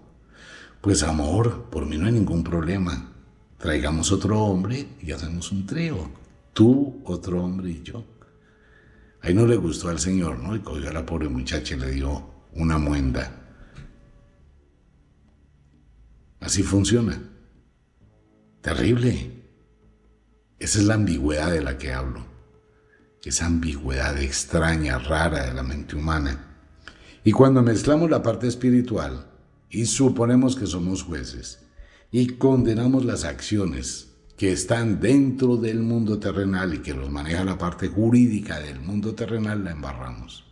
Pues 0.80 1.02
amor, 1.02 1.66
por 1.70 1.84
mí 1.84 1.98
no 1.98 2.06
hay 2.06 2.12
ningún 2.12 2.42
problema. 2.42 3.12
Traigamos 3.58 4.12
otro 4.12 4.40
hombre 4.42 4.88
y 5.02 5.12
hacemos 5.12 5.52
un 5.52 5.66
trío. 5.66 6.08
Tú, 6.54 7.02
otro 7.04 7.44
hombre 7.44 7.70
y 7.70 7.82
yo. 7.82 8.02
Ahí 9.22 9.34
no 9.34 9.46
le 9.46 9.56
gustó 9.56 9.88
al 9.88 9.98
señor, 9.98 10.38
¿no? 10.38 10.56
Y 10.56 10.60
cogió 10.60 10.88
a 10.88 10.92
la 10.92 11.04
pobre 11.04 11.28
muchacha 11.28 11.74
y 11.74 11.78
le 11.78 11.90
dio 11.90 12.24
una 12.54 12.78
muenda. 12.78 13.36
Así 16.40 16.62
funciona. 16.62 17.20
Terrible. 18.62 19.30
Esa 20.58 20.78
es 20.78 20.84
la 20.84 20.94
ambigüedad 20.94 21.50
de 21.50 21.62
la 21.62 21.78
que 21.78 21.92
hablo. 21.92 22.24
Esa 23.22 23.46
ambigüedad 23.46 24.16
extraña, 24.18 24.98
rara 24.98 25.46
de 25.46 25.54
la 25.54 25.62
mente 25.62 25.96
humana. 25.96 26.46
Y 27.22 27.32
cuando 27.32 27.62
mezclamos 27.62 28.10
la 28.10 28.22
parte 28.22 28.46
espiritual 28.46 29.26
y 29.68 29.84
suponemos 29.84 30.56
que 30.56 30.66
somos 30.66 31.02
jueces 31.02 31.60
y 32.10 32.38
condenamos 32.38 33.04
las 33.04 33.24
acciones 33.24 34.09
que 34.40 34.52
están 34.52 35.00
dentro 35.00 35.58
del 35.58 35.80
mundo 35.80 36.18
terrenal 36.18 36.72
y 36.72 36.78
que 36.78 36.94
los 36.94 37.10
maneja 37.10 37.44
la 37.44 37.58
parte 37.58 37.88
jurídica 37.88 38.58
del 38.58 38.80
mundo 38.80 39.14
terrenal, 39.14 39.62
la 39.64 39.72
embarramos. 39.72 40.46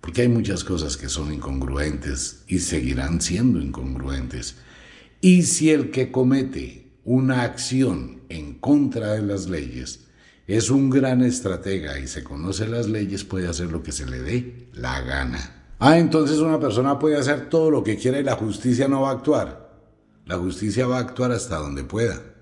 Porque 0.00 0.22
hay 0.22 0.28
muchas 0.28 0.64
cosas 0.64 0.96
que 0.96 1.10
son 1.10 1.34
incongruentes 1.34 2.44
y 2.48 2.60
seguirán 2.60 3.20
siendo 3.20 3.60
incongruentes. 3.60 4.56
Y 5.20 5.42
si 5.42 5.68
el 5.68 5.90
que 5.90 6.10
comete 6.10 6.92
una 7.04 7.42
acción 7.42 8.22
en 8.30 8.54
contra 8.54 9.12
de 9.12 9.20
las 9.20 9.50
leyes 9.50 10.06
es 10.46 10.70
un 10.70 10.88
gran 10.88 11.22
estratega 11.22 11.98
y 11.98 12.06
se 12.06 12.24
conoce 12.24 12.66
las 12.66 12.88
leyes, 12.88 13.22
puede 13.24 13.48
hacer 13.48 13.70
lo 13.70 13.82
que 13.82 13.92
se 13.92 14.06
le 14.06 14.20
dé 14.20 14.70
la 14.72 15.02
gana. 15.02 15.74
Ah, 15.78 15.98
entonces 15.98 16.38
una 16.38 16.58
persona 16.58 16.98
puede 16.98 17.18
hacer 17.18 17.50
todo 17.50 17.70
lo 17.70 17.84
que 17.84 17.98
quiera 17.98 18.18
y 18.18 18.24
la 18.24 18.36
justicia 18.36 18.88
no 18.88 19.02
va 19.02 19.10
a 19.10 19.12
actuar. 19.12 19.78
La 20.24 20.38
justicia 20.38 20.86
va 20.86 20.96
a 20.96 21.00
actuar 21.00 21.32
hasta 21.32 21.58
donde 21.58 21.84
pueda 21.84 22.32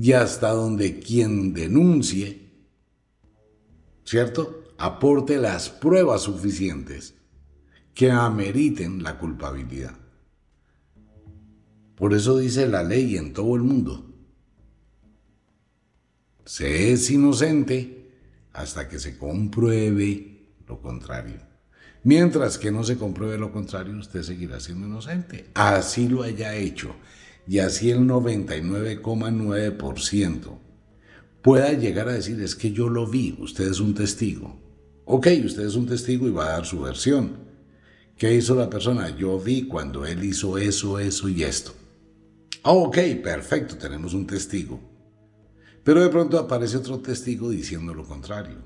y 0.00 0.12
hasta 0.12 0.50
donde 0.50 1.00
quien 1.00 1.52
denuncie, 1.52 2.50
¿cierto?, 4.04 4.64
aporte 4.78 5.38
las 5.38 5.70
pruebas 5.70 6.22
suficientes 6.22 7.14
que 7.94 8.12
ameriten 8.12 9.02
la 9.02 9.18
culpabilidad. 9.18 9.96
Por 11.96 12.14
eso 12.14 12.38
dice 12.38 12.68
la 12.68 12.84
ley 12.84 13.16
en 13.16 13.32
todo 13.32 13.56
el 13.56 13.62
mundo. 13.62 14.04
Se 16.44 16.92
es 16.92 17.10
inocente 17.10 18.12
hasta 18.52 18.88
que 18.88 19.00
se 19.00 19.18
compruebe 19.18 20.52
lo 20.68 20.80
contrario. 20.80 21.40
Mientras 22.04 22.56
que 22.56 22.70
no 22.70 22.84
se 22.84 22.96
compruebe 22.96 23.36
lo 23.36 23.50
contrario, 23.50 23.98
usted 23.98 24.22
seguirá 24.22 24.60
siendo 24.60 24.86
inocente. 24.86 25.50
Así 25.54 26.08
lo 26.08 26.22
haya 26.22 26.54
hecho 26.54 26.94
y 27.48 27.58
así 27.60 27.90
el 27.90 28.00
99,9% 28.00 30.58
pueda 31.40 31.72
llegar 31.72 32.10
a 32.10 32.12
decir, 32.12 32.38
es 32.42 32.54
que 32.54 32.72
yo 32.72 32.90
lo 32.90 33.06
vi, 33.06 33.38
usted 33.40 33.70
es 33.70 33.80
un 33.80 33.94
testigo. 33.94 34.60
Ok, 35.06 35.28
usted 35.46 35.64
es 35.64 35.74
un 35.74 35.86
testigo 35.86 36.28
y 36.28 36.30
va 36.30 36.44
a 36.44 36.50
dar 36.50 36.66
su 36.66 36.82
versión. 36.82 37.38
¿Qué 38.18 38.34
hizo 38.34 38.54
la 38.54 38.68
persona? 38.68 39.16
Yo 39.16 39.40
vi 39.40 39.66
cuando 39.66 40.04
él 40.04 40.22
hizo 40.24 40.58
eso, 40.58 40.98
eso 40.98 41.26
y 41.30 41.42
esto. 41.42 41.72
ok, 42.64 42.98
perfecto, 43.22 43.78
tenemos 43.78 44.12
un 44.12 44.26
testigo. 44.26 44.78
Pero 45.82 46.02
de 46.02 46.10
pronto 46.10 46.38
aparece 46.38 46.76
otro 46.76 46.98
testigo 46.98 47.48
diciendo 47.48 47.94
lo 47.94 48.04
contrario. 48.04 48.58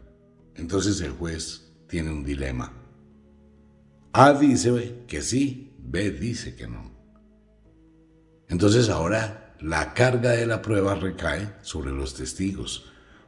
Entonces 0.57 1.01
el 1.03 1.13
juez 1.13 1.71
tiene 1.87 2.11
un 2.11 2.25
dilema. 2.25 2.73
A 4.13 4.33
dice 4.33 5.05
que 5.07 5.23
sí, 5.23 5.71
B 5.79 6.11
dice 6.11 6.57
que 6.57 6.67
no. 6.67 6.92
Entonces 8.53 8.91
ahora 8.91 9.55
la 9.61 9.95
carga 9.95 10.33
de 10.33 10.45
la 10.45 10.61
prueba 10.61 10.95
recae 10.95 11.55
sobre 11.63 11.91
los 11.91 12.13
testigos. 12.13 12.85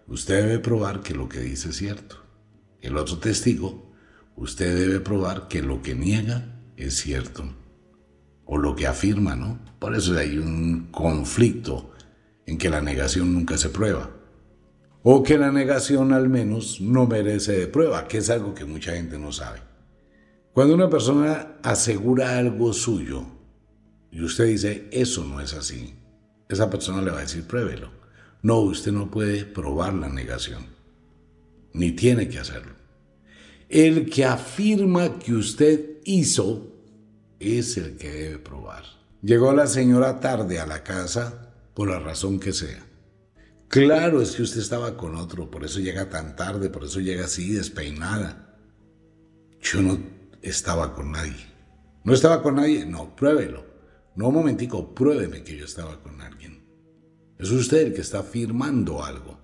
Usted 0.06 0.42
debe 0.42 0.58
probar 0.58 1.00
que 1.00 1.14
lo 1.14 1.30
que 1.30 1.40
dice 1.40 1.70
es 1.70 1.76
cierto. 1.76 2.16
El 2.82 2.98
otro 2.98 3.16
testigo, 3.16 3.90
usted 4.36 4.78
debe 4.78 5.00
probar 5.00 5.48
que 5.48 5.62
lo 5.62 5.80
que 5.80 5.94
niega 5.94 6.60
es 6.76 6.96
cierto. 6.96 7.42
O 8.44 8.58
lo 8.58 8.76
que 8.76 8.86
afirma, 8.86 9.34
¿no? 9.34 9.60
Por 9.78 9.94
eso 9.94 10.14
hay 10.18 10.36
un 10.36 10.88
conflicto 10.90 11.92
en 12.44 12.58
que 12.58 12.68
la 12.68 12.82
negación 12.82 13.32
nunca 13.32 13.56
se 13.56 13.70
prueba. 13.70 14.10
O 15.02 15.22
que 15.22 15.38
la 15.38 15.50
negación 15.50 16.12
al 16.12 16.28
menos 16.28 16.82
no 16.82 17.06
merece 17.06 17.52
de 17.52 17.66
prueba, 17.66 18.08
que 18.08 18.18
es 18.18 18.28
algo 18.28 18.52
que 18.52 18.66
mucha 18.66 18.92
gente 18.92 19.18
no 19.18 19.32
sabe. 19.32 19.60
Cuando 20.52 20.74
una 20.74 20.90
persona 20.90 21.56
asegura 21.62 22.36
algo 22.36 22.74
suyo, 22.74 23.33
y 24.14 24.22
usted 24.22 24.46
dice, 24.46 24.88
eso 24.92 25.24
no 25.24 25.40
es 25.40 25.54
así, 25.54 25.96
esa 26.48 26.70
persona 26.70 27.02
le 27.02 27.10
va 27.10 27.18
a 27.18 27.22
decir, 27.22 27.44
pruébelo. 27.48 27.90
No, 28.42 28.60
usted 28.60 28.92
no 28.92 29.10
puede 29.10 29.44
probar 29.44 29.92
la 29.94 30.08
negación, 30.08 30.66
ni 31.72 31.90
tiene 31.90 32.28
que 32.28 32.38
hacerlo. 32.38 32.74
El 33.68 34.08
que 34.08 34.24
afirma 34.24 35.18
que 35.18 35.34
usted 35.34 35.98
hizo 36.04 36.70
es 37.40 37.76
el 37.76 37.96
que 37.96 38.08
debe 38.08 38.38
probar. 38.38 38.84
Llegó 39.20 39.52
la 39.52 39.66
señora 39.66 40.20
tarde 40.20 40.60
a 40.60 40.66
la 40.66 40.84
casa 40.84 41.52
por 41.74 41.90
la 41.90 41.98
razón 41.98 42.38
que 42.38 42.52
sea. 42.52 42.86
Claro, 43.66 44.22
es 44.22 44.36
que 44.36 44.42
usted 44.42 44.60
estaba 44.60 44.96
con 44.96 45.16
otro, 45.16 45.50
por 45.50 45.64
eso 45.64 45.80
llega 45.80 46.08
tan 46.08 46.36
tarde, 46.36 46.70
por 46.70 46.84
eso 46.84 47.00
llega 47.00 47.24
así, 47.24 47.52
despeinada. 47.52 48.54
Yo 49.60 49.82
no 49.82 49.98
estaba 50.40 50.94
con 50.94 51.10
nadie. 51.10 51.46
¿No 52.04 52.14
estaba 52.14 52.42
con 52.42 52.56
nadie? 52.56 52.86
No, 52.86 53.16
pruébelo. 53.16 53.73
No, 54.16 54.28
un 54.28 54.34
momentico, 54.34 54.94
pruébeme 54.94 55.42
que 55.42 55.56
yo 55.56 55.64
estaba 55.64 56.00
con 56.02 56.20
alguien. 56.20 56.64
Es 57.38 57.50
usted 57.50 57.88
el 57.88 57.94
que 57.94 58.00
está 58.00 58.20
afirmando 58.20 59.04
algo. 59.04 59.40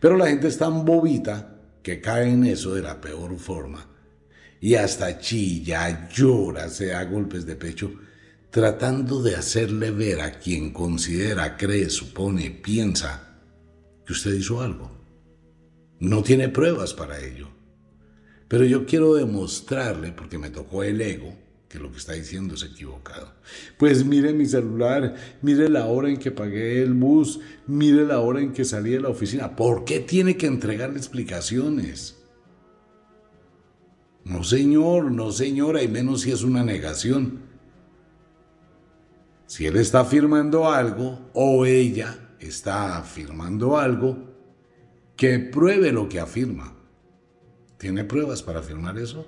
Pero 0.00 0.16
la 0.16 0.28
gente 0.28 0.48
es 0.48 0.58
tan 0.58 0.84
bobita 0.84 1.60
que 1.82 2.00
cae 2.00 2.30
en 2.30 2.44
eso 2.44 2.74
de 2.74 2.82
la 2.82 3.00
peor 3.00 3.38
forma. 3.38 3.88
Y 4.60 4.74
hasta 4.76 5.18
chilla, 5.18 6.08
llora, 6.08 6.68
se 6.68 6.86
da 6.86 7.04
golpes 7.04 7.46
de 7.46 7.56
pecho, 7.56 7.92
tratando 8.50 9.22
de 9.22 9.34
hacerle 9.34 9.90
ver 9.90 10.20
a 10.20 10.38
quien 10.38 10.72
considera, 10.72 11.56
cree, 11.56 11.90
supone, 11.90 12.50
piensa 12.50 13.40
que 14.06 14.12
usted 14.12 14.34
hizo 14.34 14.60
algo. 14.60 14.90
No 15.98 16.22
tiene 16.22 16.48
pruebas 16.48 16.94
para 16.94 17.18
ello. 17.18 17.48
Pero 18.46 18.64
yo 18.64 18.86
quiero 18.86 19.14
demostrarle, 19.14 20.12
porque 20.12 20.38
me 20.38 20.50
tocó 20.50 20.84
el 20.84 21.00
ego, 21.00 21.34
que 21.72 21.78
lo 21.78 21.90
que 21.90 21.96
está 21.96 22.12
diciendo 22.12 22.54
es 22.54 22.62
equivocado. 22.62 23.32
Pues 23.78 24.04
mire 24.04 24.34
mi 24.34 24.44
celular, 24.44 25.16
mire 25.40 25.70
la 25.70 25.86
hora 25.86 26.10
en 26.10 26.18
que 26.18 26.30
pagué 26.30 26.82
el 26.82 26.92
bus, 26.92 27.40
mire 27.66 28.04
la 28.04 28.20
hora 28.20 28.42
en 28.42 28.52
que 28.52 28.66
salí 28.66 28.90
de 28.90 29.00
la 29.00 29.08
oficina. 29.08 29.56
¿Por 29.56 29.86
qué 29.86 30.00
tiene 30.00 30.36
que 30.36 30.46
entregarle 30.46 30.98
explicaciones? 30.98 32.18
No, 34.22 34.44
señor, 34.44 35.10
no, 35.10 35.32
señora, 35.32 35.82
y 35.82 35.88
menos 35.88 36.20
si 36.20 36.30
es 36.30 36.42
una 36.42 36.62
negación. 36.62 37.40
Si 39.46 39.64
él 39.64 39.76
está 39.76 40.00
afirmando 40.00 40.70
algo 40.70 41.30
o 41.32 41.64
ella 41.64 42.36
está 42.38 42.98
afirmando 42.98 43.78
algo, 43.78 44.18
que 45.16 45.38
pruebe 45.38 45.90
lo 45.90 46.06
que 46.06 46.20
afirma. 46.20 46.76
¿Tiene 47.78 48.04
pruebas 48.04 48.42
para 48.42 48.60
afirmar 48.60 48.98
eso? 48.98 49.26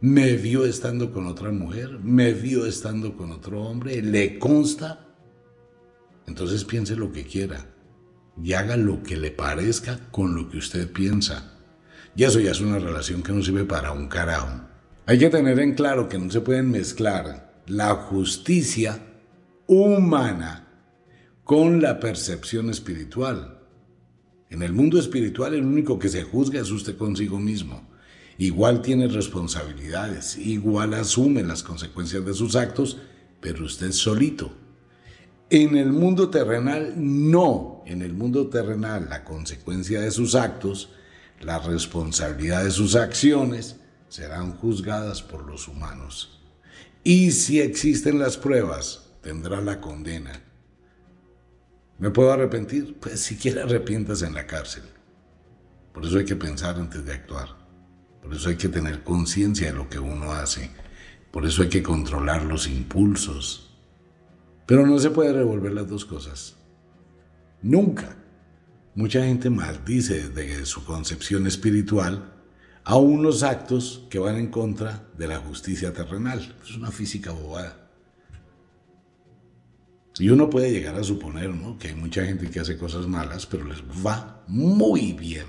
Me 0.00 0.36
vio 0.36 0.64
estando 0.64 1.12
con 1.12 1.26
otra 1.26 1.50
mujer, 1.50 1.98
me 2.02 2.32
vio 2.32 2.66
estando 2.66 3.16
con 3.16 3.32
otro 3.32 3.62
hombre, 3.62 4.02
le 4.02 4.38
consta, 4.38 5.06
entonces 6.26 6.64
piense 6.64 6.96
lo 6.96 7.12
que 7.12 7.24
quiera 7.24 7.66
y 8.42 8.52
haga 8.52 8.76
lo 8.76 9.02
que 9.02 9.16
le 9.16 9.30
parezca 9.30 9.98
con 10.10 10.34
lo 10.34 10.48
que 10.48 10.58
usted 10.58 10.90
piensa. 10.92 11.54
Y 12.14 12.24
eso 12.24 12.40
ya 12.40 12.50
es 12.50 12.60
una 12.60 12.78
relación 12.78 13.22
que 13.22 13.32
no 13.32 13.42
sirve 13.42 13.64
para 13.64 13.92
un 13.92 14.08
carajo. 14.08 14.62
Hay 15.06 15.18
que 15.18 15.30
tener 15.30 15.58
en 15.60 15.74
claro 15.74 16.08
que 16.08 16.18
no 16.18 16.30
se 16.30 16.40
pueden 16.40 16.70
mezclar 16.70 17.62
la 17.66 17.94
justicia 17.94 19.00
humana 19.66 20.68
con 21.44 21.80
la 21.80 22.00
percepción 22.00 22.70
espiritual. 22.70 23.60
En 24.50 24.62
el 24.62 24.72
mundo 24.72 24.98
espiritual 24.98 25.54
el 25.54 25.64
único 25.64 25.98
que 25.98 26.08
se 26.08 26.22
juzga 26.22 26.60
es 26.60 26.70
usted 26.70 26.96
consigo 26.96 27.38
mismo. 27.38 27.88
Igual 28.38 28.82
tiene 28.82 29.08
responsabilidades, 29.08 30.36
igual 30.36 30.94
asume 30.94 31.42
las 31.42 31.62
consecuencias 31.62 32.24
de 32.24 32.34
sus 32.34 32.54
actos, 32.54 32.98
pero 33.40 33.64
usted 33.64 33.92
solito. 33.92 34.52
En 35.48 35.76
el 35.76 35.92
mundo 35.92 36.28
terrenal, 36.28 36.94
no. 36.96 37.82
En 37.86 38.02
el 38.02 38.12
mundo 38.12 38.48
terrenal, 38.48 39.06
la 39.08 39.24
consecuencia 39.24 40.00
de 40.00 40.10
sus 40.10 40.34
actos, 40.34 40.90
la 41.40 41.58
responsabilidad 41.60 42.64
de 42.64 42.72
sus 42.72 42.94
acciones, 42.96 43.76
serán 44.08 44.52
juzgadas 44.52 45.22
por 45.22 45.46
los 45.46 45.68
humanos. 45.68 46.40
Y 47.04 47.30
si 47.30 47.60
existen 47.60 48.18
las 48.18 48.36
pruebas, 48.36 49.12
tendrá 49.22 49.60
la 49.60 49.80
condena. 49.80 50.42
¿Me 51.98 52.10
puedo 52.10 52.32
arrepentir? 52.32 52.98
Pues 53.00 53.20
siquiera 53.20 53.62
arrepientas 53.62 54.22
en 54.22 54.34
la 54.34 54.46
cárcel. 54.46 54.82
Por 55.94 56.04
eso 56.04 56.18
hay 56.18 56.24
que 56.24 56.36
pensar 56.36 56.76
antes 56.76 57.04
de 57.06 57.12
actuar. 57.12 57.65
Por 58.26 58.34
eso 58.34 58.48
hay 58.48 58.56
que 58.56 58.68
tener 58.68 59.04
conciencia 59.04 59.68
de 59.68 59.72
lo 59.78 59.88
que 59.88 60.00
uno 60.00 60.32
hace. 60.32 60.68
Por 61.30 61.46
eso 61.46 61.62
hay 61.62 61.68
que 61.68 61.84
controlar 61.84 62.42
los 62.42 62.66
impulsos. 62.66 63.70
Pero 64.66 64.84
no 64.84 64.98
se 64.98 65.10
puede 65.10 65.32
revolver 65.32 65.72
las 65.72 65.88
dos 65.88 66.04
cosas. 66.04 66.56
Nunca. 67.62 68.16
Mucha 68.96 69.24
gente 69.24 69.48
maldice 69.48 70.28
desde 70.30 70.66
su 70.66 70.84
concepción 70.84 71.46
espiritual 71.46 72.32
a 72.82 72.96
unos 72.96 73.44
actos 73.44 74.04
que 74.10 74.18
van 74.18 74.34
en 74.34 74.48
contra 74.48 75.06
de 75.16 75.28
la 75.28 75.38
justicia 75.38 75.92
terrenal. 75.92 76.56
Es 76.64 76.74
una 76.74 76.90
física 76.90 77.30
bobada. 77.30 77.88
Y 80.18 80.30
uno 80.30 80.50
puede 80.50 80.72
llegar 80.72 80.96
a 80.96 81.04
suponer 81.04 81.52
que 81.78 81.88
hay 81.88 81.94
mucha 81.94 82.24
gente 82.24 82.50
que 82.50 82.58
hace 82.58 82.76
cosas 82.76 83.06
malas, 83.06 83.46
pero 83.46 83.64
les 83.64 83.80
va 84.04 84.42
muy 84.48 85.12
bien. 85.12 85.46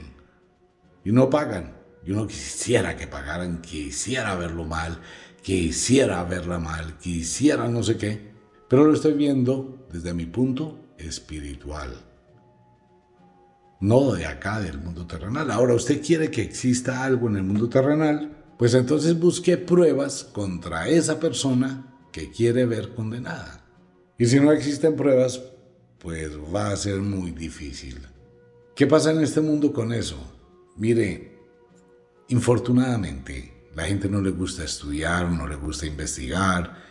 Y 1.03 1.11
no 1.11 1.27
pagan. 1.27 1.76
Y 2.05 2.11
uno 2.11 2.27
quisiera 2.27 2.95
que 2.95 3.07
pagaran, 3.07 3.61
quisiera 3.61 4.35
verlo 4.35 4.63
mal, 4.63 4.99
quisiera 5.41 6.23
verla 6.23 6.59
mal, 6.59 6.97
quisiera 6.97 7.67
no 7.67 7.83
sé 7.83 7.97
qué. 7.97 8.31
Pero 8.69 8.85
lo 8.85 8.93
estoy 8.93 9.13
viendo 9.13 9.87
desde 9.91 10.13
mi 10.13 10.25
punto 10.25 10.93
espiritual 10.97 12.07
no 13.79 14.13
de 14.13 14.25
acá 14.25 14.59
del 14.59 14.79
mundo 14.79 15.05
terrenal. 15.05 15.51
Ahora, 15.51 15.75
usted 15.75 16.01
quiere 16.03 16.31
que 16.31 16.41
exista 16.41 17.03
algo 17.03 17.27
en 17.27 17.37
el 17.37 17.43
mundo 17.43 17.69
terrenal, 17.69 18.35
pues 18.57 18.73
entonces 18.73 19.19
busque 19.19 19.57
pruebas 19.57 20.23
contra 20.23 20.89
esa 20.89 21.19
persona 21.19 21.93
que 22.11 22.31
quiere 22.31 22.65
ver 22.65 22.95
condenada. 22.95 23.63
Y 24.17 24.25
si 24.25 24.39
no 24.39 24.51
existen 24.51 24.95
pruebas, 24.95 25.41
pues 25.99 26.31
va 26.53 26.71
a 26.71 26.77
ser 26.77 26.99
muy 26.99 27.31
difícil. 27.31 27.99
¿Qué 28.75 28.87
pasa 28.87 29.11
en 29.11 29.21
este 29.21 29.41
mundo 29.41 29.71
con 29.73 29.93
eso? 29.93 30.17
Mire, 30.75 31.36
infortunadamente, 32.29 33.69
la 33.75 33.83
gente 33.83 34.09
no 34.09 34.21
le 34.21 34.31
gusta 34.31 34.63
estudiar, 34.63 35.29
no 35.29 35.47
le 35.47 35.55
gusta 35.55 35.85
investigar, 35.85 36.83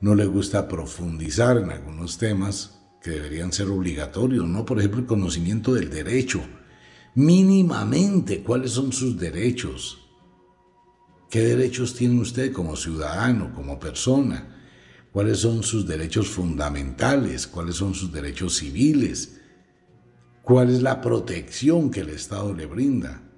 no 0.00 0.14
le 0.14 0.24
gusta 0.24 0.66
profundizar 0.66 1.58
en 1.58 1.70
algunos 1.70 2.16
temas 2.18 2.78
que 3.02 3.10
deberían 3.10 3.52
ser 3.52 3.68
obligatorios, 3.68 4.46
¿no? 4.46 4.64
Por 4.64 4.78
ejemplo, 4.78 5.00
el 5.00 5.06
conocimiento 5.06 5.74
del 5.74 5.90
derecho. 5.90 6.40
Mínimamente, 7.14 8.42
¿cuáles 8.42 8.72
son 8.72 8.92
sus 8.92 9.18
derechos? 9.18 9.98
¿Qué 11.30 11.40
derechos 11.40 11.94
tiene 11.94 12.20
usted 12.20 12.52
como 12.52 12.76
ciudadano, 12.76 13.54
como 13.54 13.78
persona? 13.78 14.56
¿Cuáles 15.12 15.38
son 15.38 15.62
sus 15.62 15.86
derechos 15.86 16.28
fundamentales? 16.28 17.46
¿Cuáles 17.46 17.76
son 17.76 17.94
sus 17.94 18.12
derechos 18.12 18.56
civiles? 18.56 19.40
¿Cuál 20.42 20.70
es 20.70 20.82
la 20.82 21.00
protección 21.00 21.90
que 21.90 22.00
el 22.00 22.10
Estado 22.10 22.54
le 22.54 22.66
brinda? 22.66 23.29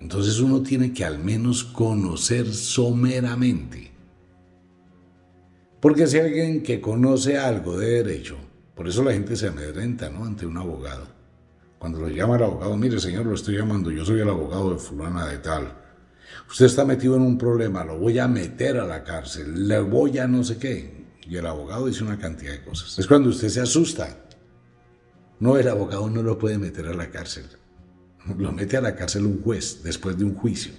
Entonces 0.00 0.40
uno 0.40 0.62
tiene 0.62 0.92
que 0.92 1.04
al 1.04 1.18
menos 1.18 1.64
conocer 1.64 2.52
someramente 2.52 3.96
porque 5.86 6.08
si 6.08 6.18
alguien 6.18 6.64
que 6.64 6.80
conoce 6.80 7.38
algo 7.38 7.78
de 7.78 8.02
derecho, 8.02 8.36
por 8.74 8.88
eso 8.88 9.04
la 9.04 9.12
gente 9.12 9.36
se 9.36 9.46
amedrenta 9.46 10.10
¿no? 10.10 10.24
ante 10.24 10.44
un 10.44 10.56
abogado. 10.56 11.06
Cuando 11.78 12.00
lo 12.00 12.08
llama 12.08 12.34
el 12.34 12.42
abogado, 12.42 12.76
mire 12.76 12.98
señor, 12.98 13.26
lo 13.26 13.34
estoy 13.34 13.56
llamando, 13.56 13.92
yo 13.92 14.04
soy 14.04 14.20
el 14.20 14.28
abogado 14.28 14.72
de 14.72 14.78
fulana 14.78 15.28
de 15.28 15.38
tal. 15.38 15.72
Usted 16.50 16.66
está 16.66 16.84
metido 16.84 17.14
en 17.14 17.22
un 17.22 17.38
problema, 17.38 17.84
lo 17.84 17.98
voy 17.98 18.18
a 18.18 18.26
meter 18.26 18.78
a 18.78 18.84
la 18.84 19.04
cárcel, 19.04 19.68
le 19.68 19.78
voy 19.78 20.18
a 20.18 20.26
no 20.26 20.42
sé 20.42 20.58
qué. 20.58 21.06
Y 21.22 21.36
el 21.36 21.46
abogado 21.46 21.86
dice 21.86 22.02
una 22.02 22.18
cantidad 22.18 22.50
de 22.50 22.64
cosas. 22.64 22.98
Es 22.98 23.06
cuando 23.06 23.28
usted 23.28 23.48
se 23.48 23.60
asusta. 23.60 24.24
No, 25.38 25.56
el 25.56 25.68
abogado 25.68 26.10
no 26.10 26.22
lo 26.24 26.36
puede 26.36 26.58
meter 26.58 26.86
a 26.86 26.94
la 26.94 27.10
cárcel. 27.10 27.44
Lo 28.36 28.52
mete 28.52 28.76
a 28.76 28.80
la 28.80 28.96
cárcel 28.96 29.26
un 29.26 29.42
juez 29.42 29.82
después 29.82 30.18
de 30.18 30.24
un 30.24 30.34
juicio. 30.34 30.72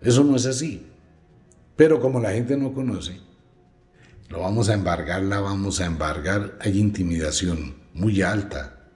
Eso 0.00 0.24
no 0.24 0.36
es 0.36 0.46
así. 0.46 0.86
Pero 1.76 2.00
como 2.00 2.20
la 2.20 2.32
gente 2.32 2.56
no 2.56 2.72
conoce, 2.72 3.20
lo 4.28 4.40
vamos 4.40 4.68
a 4.68 4.74
embargar, 4.74 5.22
la 5.22 5.40
vamos 5.40 5.80
a 5.80 5.86
embargar, 5.86 6.56
hay 6.60 6.78
intimidación 6.78 7.74
muy 7.94 8.22
alta. 8.22 8.90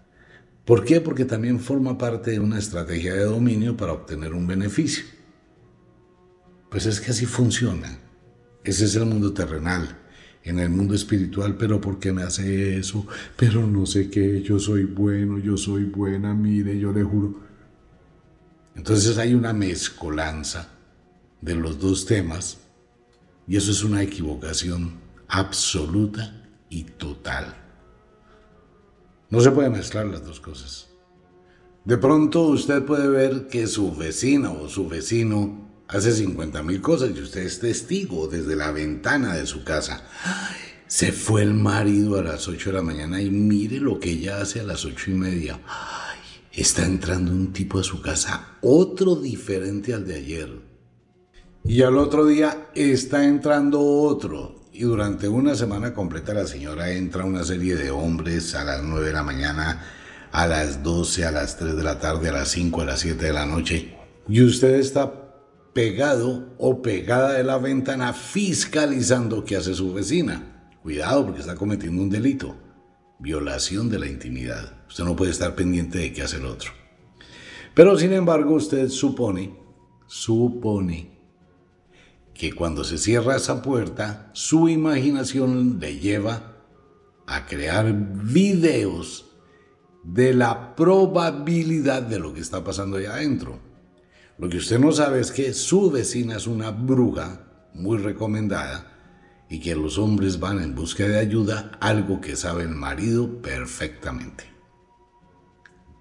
¿Por 0.65 0.85
qué? 0.85 1.01
Porque 1.01 1.25
también 1.25 1.61
forma 1.61 1.97
parte 1.97 2.33
de 2.33 2.41
una 2.41 2.59
estrategia 2.59 3.15
de 3.15 3.25
dominio 3.25 3.77
para 3.77 3.93
obtener 3.93 4.35
un 4.35 4.47
beneficio. 4.47 5.05
Pues 6.71 6.87
es 6.87 7.01
que 7.01 7.11
así 7.11 7.25
funciona. 7.25 7.99
Ese 8.63 8.85
es 8.85 8.95
el 8.95 9.07
mundo 9.07 9.33
terrenal. 9.33 9.97
En 10.45 10.59
el 10.59 10.71
mundo 10.71 10.95
espiritual, 10.95 11.57
pero 11.57 11.81
¿por 11.81 11.99
qué 11.99 12.13
me 12.13 12.23
hace 12.23 12.79
eso? 12.79 13.07
Pero 13.37 13.67
no 13.67 13.85
sé 13.87 14.09
qué, 14.09 14.41
yo 14.43 14.59
soy 14.59 14.85
bueno, 14.85 15.39
yo 15.39 15.57
soy 15.57 15.85
buena, 15.85 16.33
mire, 16.35 16.79
yo 16.79 16.93
le 16.93 17.03
juro. 17.03 17.41
Entonces 18.75 19.19
hay 19.19 19.35
una 19.35 19.53
mezcolanza 19.53 20.69
de 21.41 21.55
los 21.55 21.79
dos 21.81 22.07
temas 22.07 22.59
y 23.47 23.57
eso 23.57 23.71
es 23.71 23.83
una 23.83 24.03
equivocación 24.03 24.93
absoluta 25.29 26.49
y 26.71 26.85
total. 26.85 27.55
No 29.31 29.41
se 29.41 29.51
puede 29.51 29.69
mezclar 29.69 30.07
las 30.07 30.25
dos 30.25 30.41
cosas. 30.41 30.89
De 31.85 31.97
pronto 31.97 32.43
usted 32.43 32.85
puede 32.85 33.09
ver 33.09 33.49
que 33.49 33.67
su 33.67 33.95
vecina 33.95 34.51
o 34.51 34.69
su 34.69 34.89
vecino 34.89 35.68
hace 35.89 36.13
50 36.13 36.63
mil 36.63 36.81
cosas 36.81 37.11
y 37.15 37.21
usted 37.21 37.43
es 37.43 37.59
testigo 37.59 38.29
desde 38.29 38.55
la 38.55 38.71
ventana 38.71 39.35
de 39.35 39.47
su 39.47 39.65
casa. 39.65 40.05
se 40.87 41.13
fue 41.13 41.43
el 41.43 41.55
marido 41.55 42.19
a 42.19 42.23
las 42.23 42.47
8 42.47 42.71
de 42.71 42.77
la 42.77 42.83
mañana 42.83 43.21
y 43.21 43.31
mire 43.31 43.79
lo 43.81 43.99
que 43.99 44.11
ella 44.11 44.41
hace 44.41 44.61
a 44.61 44.65
las 44.65 44.85
ocho 44.85 45.11
y 45.11 45.15
media. 45.15 45.61
está 46.53 46.85
entrando 46.85 47.33
un 47.33 47.53
tipo 47.53 47.79
a 47.79 47.85
su 47.85 48.03
casa, 48.03 48.57
otro 48.63 49.17
diferente 49.17 49.95
al 49.95 50.07
de 50.07 50.15
ayer. 50.17 50.69
Y 51.65 51.83
al 51.83 51.99
otro 51.99 52.27
día 52.27 52.69
está 52.75 53.25
entrando 53.25 53.81
otro. 53.81 54.57
Y 54.73 54.83
durante 54.83 55.29
una 55.29 55.55
semana 55.55 55.93
completa 55.93 56.33
la 56.33 56.47
señora 56.47 56.91
entra 56.93 57.25
una 57.25 57.45
serie 57.45 57.77
de 57.77 57.91
hombres 57.91 58.55
a 58.55 58.65
las 58.65 58.83
9 58.83 59.07
de 59.07 59.13
la 59.13 59.23
mañana, 59.23 59.85
a 60.33 60.47
las 60.47 60.83
12, 60.83 61.25
a 61.25 61.33
las 61.33 61.57
3 61.59 61.77
de 61.77 61.83
la 61.83 61.99
tarde, 61.99 62.29
a 62.29 62.33
las 62.33 62.49
5, 62.49 62.81
a 62.83 62.85
las 62.85 63.01
7 63.01 63.27
de 63.27 63.33
la 63.33 63.45
noche. 63.45 63.97
Y 64.29 64.43
usted 64.43 64.75
está 64.75 65.28
pegado 65.79 66.57
o 66.59 66.83
pegada 66.83 67.35
de 67.35 67.45
la 67.45 67.57
ventana 67.57 68.13
fiscalizando 68.13 69.45
qué 69.45 69.55
hace 69.55 69.75
su 69.75 69.95
vecina. 69.95 70.73
Cuidado 70.83 71.25
porque 71.25 71.39
está 71.39 71.55
cometiendo 71.55 72.03
un 72.03 72.11
delito. 72.11 72.57
Violación 73.21 73.89
de 73.89 74.01
la 74.01 74.09
intimidad. 74.09 74.83
Usted 74.89 75.05
no 75.05 75.15
puede 75.15 75.31
estar 75.31 75.55
pendiente 75.55 75.99
de 75.99 76.13
qué 76.13 76.23
hace 76.23 76.39
el 76.39 76.47
otro. 76.47 76.73
Pero 77.75 77.97
sin 77.97 78.13
embargo 78.13 78.57
usted 78.57 78.89
supone, 78.89 79.57
supone 80.09 81.17
que 82.35 82.53
cuando 82.53 82.83
se 82.83 82.99
cierra 82.99 83.37
esa 83.37 83.63
puerta, 83.63 84.33
su 84.33 84.69
imaginación 84.69 85.79
le 85.79 86.01
lleva 86.01 86.57
a 87.29 87.47
crear 87.47 87.95
videos 87.95 89.27
de 90.03 90.35
la 90.35 90.75
probabilidad 90.75 92.03
de 92.03 92.19
lo 92.19 92.35
que 92.35 92.41
está 92.41 92.65
pasando 92.65 92.97
allá 92.97 93.15
adentro. 93.15 93.68
Lo 94.39 94.49
que 94.49 94.59
usted 94.59 94.79
no 94.79 94.93
sabe 94.93 95.19
es 95.19 95.33
que 95.33 95.53
su 95.53 95.91
vecina 95.91 96.37
es 96.37 96.47
una 96.47 96.71
bruja 96.71 97.41
muy 97.75 97.99
recomendada 97.99 98.87
y 99.51 99.59
que 99.59 99.75
los 99.75 99.99
hombres 99.99 100.39
van 100.39 100.63
en 100.63 100.77
busca 100.77 101.09
de 101.09 101.19
ayuda, 101.19 101.73
algo 101.81 102.21
que 102.21 102.37
sabe 102.37 102.63
el 102.63 102.69
marido 102.69 103.43
perfectamente. 103.43 104.45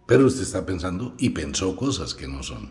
Pero 0.05 0.27
usted 0.27 0.43
está 0.43 0.67
pensando 0.67 1.15
y 1.17 1.31
pensó 1.31 1.75
cosas 1.75 2.13
que 2.13 2.27
no 2.27 2.43
son. 2.43 2.69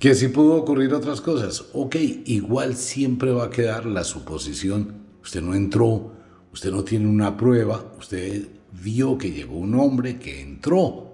Que 0.00 0.16
si 0.16 0.26
pudo 0.26 0.56
ocurrir 0.56 0.92
otras 0.92 1.20
cosas. 1.20 1.66
Ok, 1.72 1.94
igual 2.24 2.74
siempre 2.74 3.30
va 3.30 3.44
a 3.44 3.50
quedar 3.50 3.86
la 3.86 4.02
suposición. 4.02 5.06
Usted 5.22 5.40
no 5.40 5.54
entró, 5.54 6.14
usted 6.52 6.72
no 6.72 6.82
tiene 6.82 7.06
una 7.06 7.36
prueba, 7.36 7.94
usted 7.96 8.48
vio 8.72 9.16
que 9.16 9.30
llegó 9.30 9.56
un 9.56 9.76
hombre 9.76 10.18
que 10.18 10.40
entró, 10.40 11.12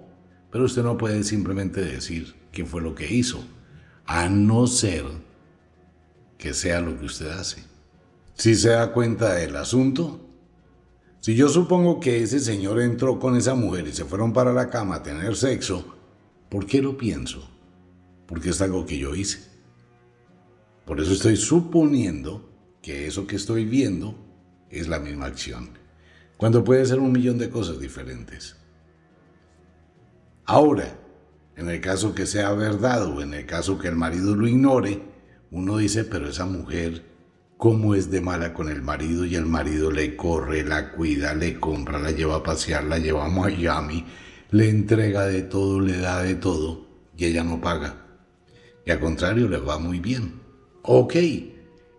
pero 0.51 0.65
usted 0.65 0.81
no 0.81 0.97
puede 0.97 1.23
simplemente 1.23 1.81
decir 1.81 2.38
qué 2.63 2.65
fue 2.65 2.81
lo 2.81 2.95
que 2.95 3.11
hizo, 3.11 3.43
a 4.05 4.29
no 4.29 4.67
ser 4.67 5.05
que 6.37 6.53
sea 6.53 6.81
lo 6.81 6.99
que 6.99 7.05
usted 7.05 7.27
hace. 7.29 7.63
Si 8.35 8.55
se 8.55 8.69
da 8.69 8.93
cuenta 8.93 9.33
del 9.33 9.55
asunto, 9.55 10.21
si 11.19 11.35
yo 11.35 11.49
supongo 11.49 11.99
que 11.99 12.23
ese 12.23 12.39
señor 12.39 12.81
entró 12.81 13.19
con 13.19 13.35
esa 13.35 13.55
mujer 13.55 13.87
y 13.87 13.93
se 13.93 14.05
fueron 14.05 14.31
para 14.31 14.53
la 14.53 14.69
cama 14.69 14.95
a 14.95 15.03
tener 15.03 15.35
sexo, 15.35 15.97
¿por 16.49 16.65
qué 16.65 16.81
lo 16.81 16.97
pienso? 16.97 17.49
porque 18.29 18.51
es 18.51 18.61
algo 18.61 18.85
que 18.85 18.99
yo 18.99 19.15
hice. 19.15 19.39
Por 20.85 21.01
eso 21.01 21.11
estoy 21.11 21.35
suponiendo 21.35 22.47
que 22.79 23.07
eso 23.07 23.25
que 23.25 23.35
estoy 23.35 23.65
viendo 23.65 24.15
es 24.69 24.87
la 24.87 24.99
misma 24.99 25.25
acción, 25.25 25.71
cuando 26.37 26.63
puede 26.63 26.85
ser 26.85 26.99
un 26.99 27.11
millón 27.11 27.39
de 27.39 27.49
cosas 27.49 27.79
diferentes. 27.79 28.55
Ahora, 30.45 30.95
En 31.59 31.69
el 31.69 31.81
caso 31.81 32.15
que 32.15 32.25
sea 32.25 32.53
verdad 32.53 33.05
o 33.05 33.21
en 33.21 33.33
el 33.33 33.45
caso 33.45 33.77
que 33.77 33.89
el 33.89 33.97
marido 33.97 34.33
lo 34.33 34.47
ignore, 34.47 35.01
uno 35.51 35.75
dice, 35.75 36.05
pero 36.05 36.29
esa 36.29 36.45
mujer, 36.45 37.03
¿cómo 37.57 37.95
es 37.95 38.09
de 38.09 38.21
mala 38.21 38.53
con 38.53 38.69
el 38.69 38.81
marido? 38.81 39.25
Y 39.25 39.35
el 39.35 39.45
marido 39.45 39.91
le 39.91 40.15
corre, 40.15 40.63
la 40.63 40.93
cuida, 40.93 41.33
le 41.33 41.59
compra, 41.59 41.99
la 41.99 42.11
lleva 42.11 42.37
a 42.37 42.43
pasear, 42.43 42.85
la 42.85 42.97
lleva 42.97 43.25
a 43.25 43.29
Miami, 43.29 44.05
le 44.51 44.69
entrega 44.69 45.25
de 45.25 45.41
todo, 45.41 45.81
le 45.81 45.97
da 45.97 46.23
de 46.23 46.35
todo, 46.35 46.87
y 47.17 47.25
ella 47.25 47.43
no 47.43 47.59
paga. 47.59 48.05
Y 48.85 48.91
al 48.91 49.01
contrario, 49.01 49.49
le 49.49 49.57
va 49.57 49.77
muy 49.79 49.99
bien. 49.99 50.39
Ok, 50.83 51.15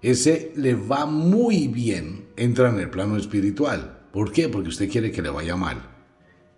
ese 0.00 0.54
le 0.56 0.74
va 0.74 1.04
muy 1.04 1.68
bien, 1.68 2.28
entra 2.38 2.70
en 2.70 2.80
el 2.80 2.88
plano 2.88 3.18
espiritual. 3.18 4.06
¿Por 4.10 4.32
qué? 4.32 4.48
Porque 4.48 4.70
usted 4.70 4.88
quiere 4.90 5.12
que 5.12 5.20
le 5.20 5.28
vaya 5.28 5.54
mal. 5.54 5.89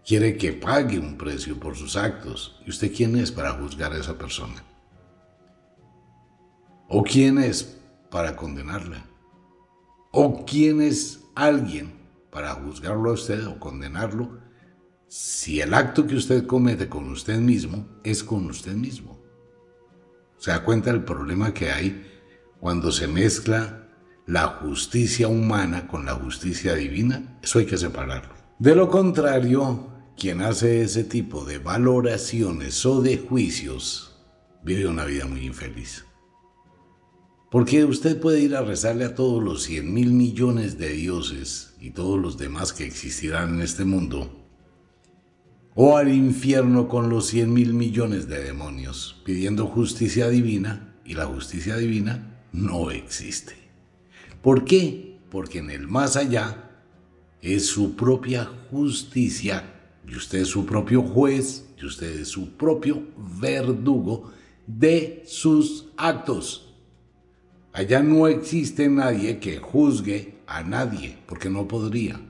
Quiere 0.04 0.36
que 0.36 0.52
pague 0.52 0.98
un 0.98 1.16
precio 1.16 1.58
por 1.60 1.76
sus 1.76 1.96
actos. 1.96 2.60
¿Y 2.66 2.70
usted 2.70 2.92
quién 2.94 3.16
es 3.16 3.30
para 3.30 3.52
juzgar 3.52 3.92
a 3.92 3.98
esa 3.98 4.18
persona? 4.18 4.62
¿O 6.88 7.02
quién 7.04 7.38
es 7.38 7.78
para 8.10 8.34
condenarla? 8.34 9.04
¿O 10.10 10.44
quién 10.44 10.82
es 10.82 11.20
alguien 11.34 11.92
para 12.30 12.52
juzgarlo 12.54 13.10
a 13.10 13.14
usted 13.14 13.46
o 13.46 13.58
condenarlo 13.60 14.40
si 15.06 15.60
el 15.60 15.72
acto 15.72 16.06
que 16.06 16.16
usted 16.16 16.46
comete 16.46 16.88
con 16.88 17.08
usted 17.08 17.38
mismo 17.38 17.86
es 18.02 18.24
con 18.24 18.46
usted 18.46 18.74
mismo? 18.74 19.22
¿Se 20.36 20.50
da 20.50 20.64
cuenta 20.64 20.90
del 20.90 21.04
problema 21.04 21.54
que 21.54 21.70
hay 21.70 22.10
cuando 22.58 22.90
se 22.90 23.06
mezcla 23.06 23.88
la 24.26 24.48
justicia 24.48 25.28
humana 25.28 25.86
con 25.86 26.04
la 26.04 26.14
justicia 26.14 26.74
divina? 26.74 27.38
Eso 27.40 27.60
hay 27.60 27.66
que 27.66 27.78
separarlo. 27.78 28.34
De 28.58 28.74
lo 28.74 28.88
contrario, 28.88 29.91
quien 30.16 30.42
hace 30.42 30.82
ese 30.82 31.04
tipo 31.04 31.44
de 31.44 31.58
valoraciones 31.58 32.84
o 32.86 33.02
de 33.02 33.18
juicios 33.18 34.16
vive 34.62 34.86
una 34.86 35.04
vida 35.04 35.26
muy 35.26 35.46
infeliz. 35.46 36.04
Porque 37.50 37.84
usted 37.84 38.20
puede 38.20 38.40
ir 38.40 38.56
a 38.56 38.62
rezarle 38.62 39.04
a 39.04 39.14
todos 39.14 39.42
los 39.42 39.62
100 39.64 39.92
mil 39.92 40.12
millones 40.12 40.78
de 40.78 40.90
dioses 40.90 41.74
y 41.80 41.90
todos 41.90 42.18
los 42.18 42.38
demás 42.38 42.72
que 42.72 42.86
existirán 42.86 43.54
en 43.54 43.62
este 43.62 43.84
mundo 43.84 44.42
o 45.74 45.96
al 45.96 46.12
infierno 46.12 46.88
con 46.88 47.08
los 47.08 47.26
cien 47.26 47.52
mil 47.52 47.72
millones 47.72 48.28
de 48.28 48.42
demonios, 48.42 49.22
pidiendo 49.24 49.66
justicia 49.66 50.28
divina, 50.28 50.94
y 51.04 51.14
la 51.14 51.26
justicia 51.26 51.76
divina 51.76 52.44
no 52.52 52.90
existe. 52.90 53.54
¿Por 54.42 54.64
qué? 54.64 55.18
Porque 55.30 55.58
en 55.58 55.70
el 55.70 55.88
más 55.88 56.16
allá 56.16 56.70
es 57.40 57.66
su 57.66 57.96
propia 57.96 58.44
justicia, 58.70 59.71
y 60.06 60.16
usted 60.16 60.40
es 60.40 60.48
su 60.48 60.66
propio 60.66 61.02
juez, 61.02 61.66
y 61.80 61.86
usted 61.86 62.20
es 62.20 62.28
su 62.28 62.56
propio 62.56 63.02
verdugo 63.40 64.32
de 64.66 65.22
sus 65.26 65.88
actos. 65.96 66.74
Allá 67.72 68.02
no 68.02 68.26
existe 68.26 68.88
nadie 68.88 69.38
que 69.38 69.58
juzgue 69.58 70.42
a 70.46 70.62
nadie, 70.62 71.18
porque 71.26 71.48
no 71.48 71.66
podría. 71.66 72.20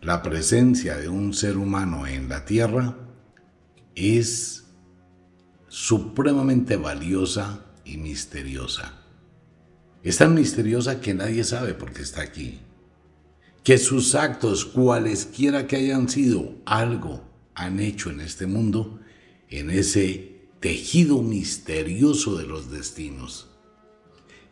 La 0.00 0.22
presencia 0.22 0.96
de 0.96 1.08
un 1.08 1.34
ser 1.34 1.56
humano 1.56 2.06
en 2.06 2.28
la 2.28 2.44
tierra 2.44 2.96
es 3.94 4.64
supremamente 5.68 6.76
valiosa 6.76 7.64
y 7.84 7.96
misteriosa. 7.96 8.92
Es 10.02 10.18
tan 10.18 10.34
misteriosa 10.34 11.00
que 11.00 11.14
nadie 11.14 11.42
sabe 11.42 11.74
por 11.74 11.92
qué 11.92 12.02
está 12.02 12.22
aquí. 12.22 12.60
Que 13.68 13.76
sus 13.76 14.14
actos, 14.14 14.64
cualesquiera 14.64 15.66
que 15.66 15.76
hayan 15.76 16.08
sido, 16.08 16.54
algo 16.64 17.20
han 17.54 17.80
hecho 17.80 18.08
en 18.08 18.22
este 18.22 18.46
mundo, 18.46 18.98
en 19.50 19.68
ese 19.68 20.48
tejido 20.58 21.20
misterioso 21.20 22.38
de 22.38 22.46
los 22.46 22.70
destinos. 22.70 23.50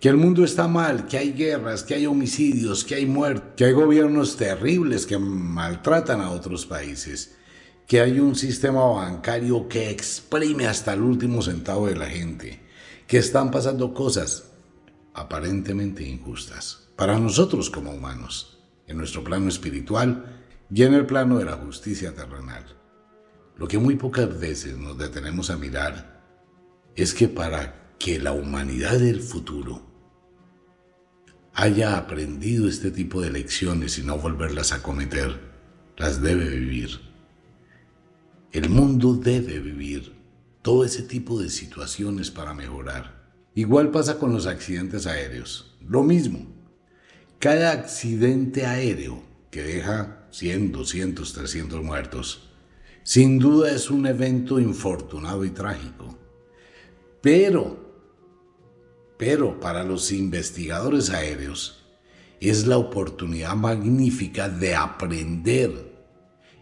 Que 0.00 0.10
el 0.10 0.18
mundo 0.18 0.44
está 0.44 0.68
mal, 0.68 1.06
que 1.06 1.16
hay 1.16 1.32
guerras, 1.32 1.82
que 1.82 1.94
hay 1.94 2.04
homicidios, 2.04 2.84
que 2.84 2.96
hay 2.96 3.06
muertes, 3.06 3.54
que 3.56 3.64
hay 3.64 3.72
gobiernos 3.72 4.36
terribles 4.36 5.06
que 5.06 5.16
maltratan 5.16 6.20
a 6.20 6.30
otros 6.32 6.66
países, 6.66 7.38
que 7.86 8.02
hay 8.02 8.20
un 8.20 8.34
sistema 8.34 8.84
bancario 8.84 9.66
que 9.66 9.88
exprime 9.88 10.66
hasta 10.66 10.92
el 10.92 11.00
último 11.00 11.40
centavo 11.40 11.86
de 11.86 11.96
la 11.96 12.10
gente, 12.10 12.60
que 13.06 13.16
están 13.16 13.50
pasando 13.50 13.94
cosas 13.94 14.50
aparentemente 15.14 16.06
injustas 16.06 16.90
para 16.96 17.18
nosotros 17.18 17.70
como 17.70 17.92
humanos, 17.92 18.55
en 18.86 18.96
nuestro 18.96 19.24
plano 19.24 19.48
espiritual 19.48 20.42
y 20.70 20.82
en 20.82 20.94
el 20.94 21.06
plano 21.06 21.38
de 21.38 21.44
la 21.44 21.56
justicia 21.56 22.14
terrenal. 22.14 22.64
Lo 23.56 23.68
que 23.68 23.78
muy 23.78 23.96
pocas 23.96 24.38
veces 24.38 24.76
nos 24.76 24.98
detenemos 24.98 25.50
a 25.50 25.56
mirar 25.56 26.22
es 26.94 27.14
que 27.14 27.28
para 27.28 27.94
que 27.98 28.18
la 28.18 28.32
humanidad 28.32 28.98
del 28.98 29.20
futuro 29.20 29.82
haya 31.54 31.96
aprendido 31.96 32.68
este 32.68 32.90
tipo 32.90 33.22
de 33.22 33.30
lecciones 33.30 33.98
y 33.98 34.02
no 34.02 34.18
volverlas 34.18 34.72
a 34.72 34.82
cometer, 34.82 35.40
las 35.96 36.20
debe 36.20 36.48
vivir. 36.50 37.00
El 38.52 38.68
mundo 38.68 39.14
debe 39.14 39.58
vivir 39.58 40.14
todo 40.60 40.84
ese 40.84 41.02
tipo 41.02 41.40
de 41.40 41.48
situaciones 41.48 42.30
para 42.30 42.52
mejorar. 42.52 43.30
Igual 43.54 43.90
pasa 43.90 44.18
con 44.18 44.32
los 44.32 44.46
accidentes 44.46 45.06
aéreos. 45.06 45.78
Lo 45.80 46.02
mismo. 46.02 46.55
Cada 47.38 47.72
accidente 47.72 48.66
aéreo 48.66 49.22
que 49.50 49.62
deja 49.62 50.26
100, 50.30 50.72
200, 50.72 51.32
300 51.32 51.82
muertos, 51.82 52.50
sin 53.02 53.38
duda 53.38 53.70
es 53.70 53.90
un 53.90 54.06
evento 54.06 54.58
infortunado 54.58 55.44
y 55.44 55.50
trágico. 55.50 56.18
Pero 57.20 57.86
pero 59.16 59.58
para 59.60 59.82
los 59.82 60.12
investigadores 60.12 61.10
aéreos 61.10 61.84
es 62.40 62.66
la 62.66 62.76
oportunidad 62.76 63.54
magnífica 63.54 64.48
de 64.48 64.74
aprender 64.74 65.94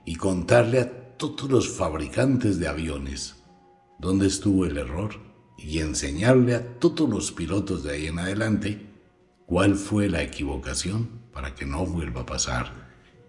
y 0.04 0.14
contarle 0.14 0.80
a 0.80 1.16
todos 1.16 1.50
los 1.50 1.68
fabricantes 1.68 2.58
de 2.60 2.68
aviones 2.68 3.36
dónde 3.98 4.28
estuvo 4.28 4.66
el 4.66 4.78
error 4.78 5.14
y 5.58 5.80
enseñarle 5.80 6.54
a 6.54 6.78
todos 6.78 7.08
los 7.08 7.32
pilotos 7.32 7.82
de 7.82 7.92
ahí 7.92 8.06
en 8.06 8.18
adelante 8.18 8.93
cuál 9.46 9.74
fue 9.74 10.08
la 10.08 10.22
equivocación 10.22 11.08
para 11.32 11.54
que 11.54 11.66
no 11.66 11.84
vuelva 11.84 12.22
a 12.22 12.26
pasar. 12.26 12.72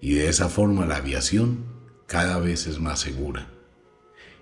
Y 0.01 0.15
de 0.15 0.29
esa 0.29 0.49
forma 0.49 0.85
la 0.85 0.97
aviación 0.97 1.65
cada 2.07 2.39
vez 2.39 2.67
es 2.67 2.79
más 2.79 2.99
segura. 2.99 3.47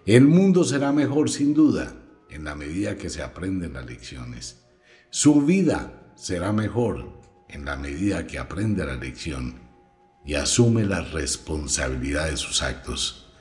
El 0.05 0.27
mundo 0.27 0.63
será 0.63 0.91
mejor 0.91 1.29
sin 1.29 1.53
duda 1.53 1.93
en 2.29 2.43
la 2.43 2.55
medida 2.55 2.97
que 2.97 3.09
se 3.09 3.21
aprenden 3.23 3.73
las 3.73 3.85
lecciones. 3.85 4.65
Su 5.09 5.41
vida 5.41 6.11
será 6.15 6.51
mejor 6.51 7.21
en 7.47 7.65
la 7.65 7.75
medida 7.75 8.27
que 8.27 8.39
aprende 8.39 8.85
la 8.85 8.95
lección 8.95 9.59
y 10.25 10.35
asume 10.35 10.85
la 10.85 11.01
responsabilidad 11.01 12.29
de 12.29 12.37
sus 12.37 12.61
actos. 12.61 13.31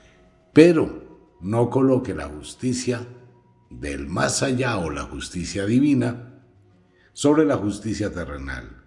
Pero 0.53 1.37
no 1.41 1.69
coloque 1.69 2.13
la 2.13 2.27
justicia 2.27 3.05
del 3.69 4.07
más 4.07 4.43
allá 4.43 4.77
o 4.77 4.89
la 4.89 5.03
justicia 5.03 5.65
divina 5.65 6.32
sobre 7.13 7.45
la 7.45 7.57
justicia 7.57 8.11
terrenal. 8.11 8.83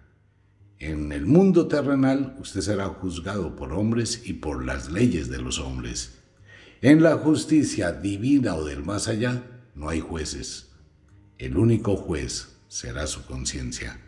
En 0.79 1.11
el 1.11 1.25
mundo 1.25 1.67
terrenal 1.67 2.35
usted 2.39 2.61
será 2.61 2.87
juzgado 2.87 3.55
por 3.55 3.73
hombres 3.73 4.21
y 4.25 4.33
por 4.33 4.63
las 4.63 4.91
leyes 4.91 5.29
de 5.29 5.41
los 5.41 5.59
hombres. 5.59 6.19
En 6.81 7.01
la 7.01 7.17
justicia 7.17 7.91
divina 7.91 8.55
o 8.55 8.63
del 8.63 8.83
más 8.83 9.07
allá 9.07 9.43
no 9.73 9.89
hay 9.89 10.01
jueces. 10.01 10.69
El 11.37 11.57
único 11.57 11.95
juez 11.95 12.57
será 12.67 13.07
su 13.07 13.25
conciencia. 13.25 13.99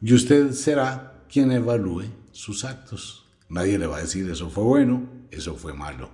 Y 0.00 0.14
usted 0.14 0.52
será 0.52 1.24
quien 1.30 1.52
evalúe 1.52 2.04
sus 2.32 2.64
actos. 2.64 3.26
Nadie 3.48 3.78
le 3.78 3.86
va 3.86 3.98
a 3.98 4.02
decir 4.02 4.28
eso 4.30 4.48
fue 4.48 4.64
bueno, 4.64 5.08
eso 5.30 5.56
fue 5.56 5.74
malo. 5.74 6.10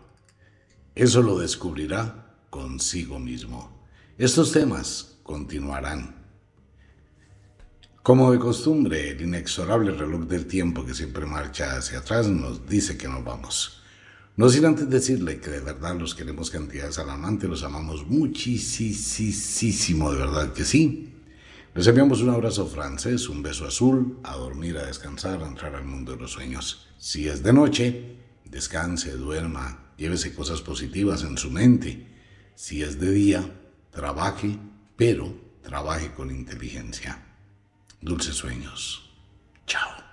Eso 0.94 1.22
lo 1.22 1.38
descubrirá 1.38 2.34
consigo 2.50 3.18
mismo. 3.18 3.82
Estos 4.18 4.52
temas 4.52 5.18
continuarán. 5.22 6.15
Como 8.06 8.30
de 8.30 8.38
costumbre, 8.38 9.10
el 9.10 9.20
inexorable 9.22 9.90
reloj 9.90 10.28
del 10.28 10.46
tiempo 10.46 10.86
que 10.86 10.94
siempre 10.94 11.26
marcha 11.26 11.76
hacia 11.76 11.98
atrás 11.98 12.28
nos 12.28 12.64
dice 12.68 12.96
que 12.96 13.08
nos 13.08 13.24
vamos. 13.24 13.82
No 14.36 14.48
sin 14.48 14.64
antes 14.64 14.88
decirle 14.88 15.40
que 15.40 15.50
de 15.50 15.58
verdad 15.58 15.96
los 15.98 16.14
queremos 16.14 16.48
cantidades 16.52 17.00
alarmantes, 17.00 17.50
los 17.50 17.64
amamos 17.64 18.06
muchísimo, 18.06 18.52
de 20.12 20.18
verdad 20.18 20.52
que 20.52 20.64
sí. 20.64 21.14
Les 21.74 21.84
enviamos 21.88 22.20
un 22.22 22.30
abrazo 22.30 22.68
francés, 22.68 23.28
un 23.28 23.42
beso 23.42 23.66
azul, 23.66 24.20
a 24.22 24.36
dormir, 24.36 24.78
a 24.78 24.86
descansar, 24.86 25.42
a 25.42 25.48
entrar 25.48 25.74
al 25.74 25.84
mundo 25.84 26.12
de 26.12 26.18
los 26.18 26.30
sueños. 26.30 26.86
Si 26.98 27.26
es 27.26 27.42
de 27.42 27.52
noche, 27.52 28.18
descanse, 28.44 29.16
duerma, 29.16 29.94
llévese 29.96 30.32
cosas 30.32 30.62
positivas 30.62 31.24
en 31.24 31.36
su 31.38 31.50
mente. 31.50 32.06
Si 32.54 32.84
es 32.84 33.00
de 33.00 33.10
día, 33.10 33.52
trabaje, 33.90 34.60
pero 34.96 35.34
trabaje 35.60 36.12
con 36.12 36.30
inteligencia. 36.30 37.26
Dulces 38.06 38.36
sueños. 38.36 39.02
Chao. 39.66 40.05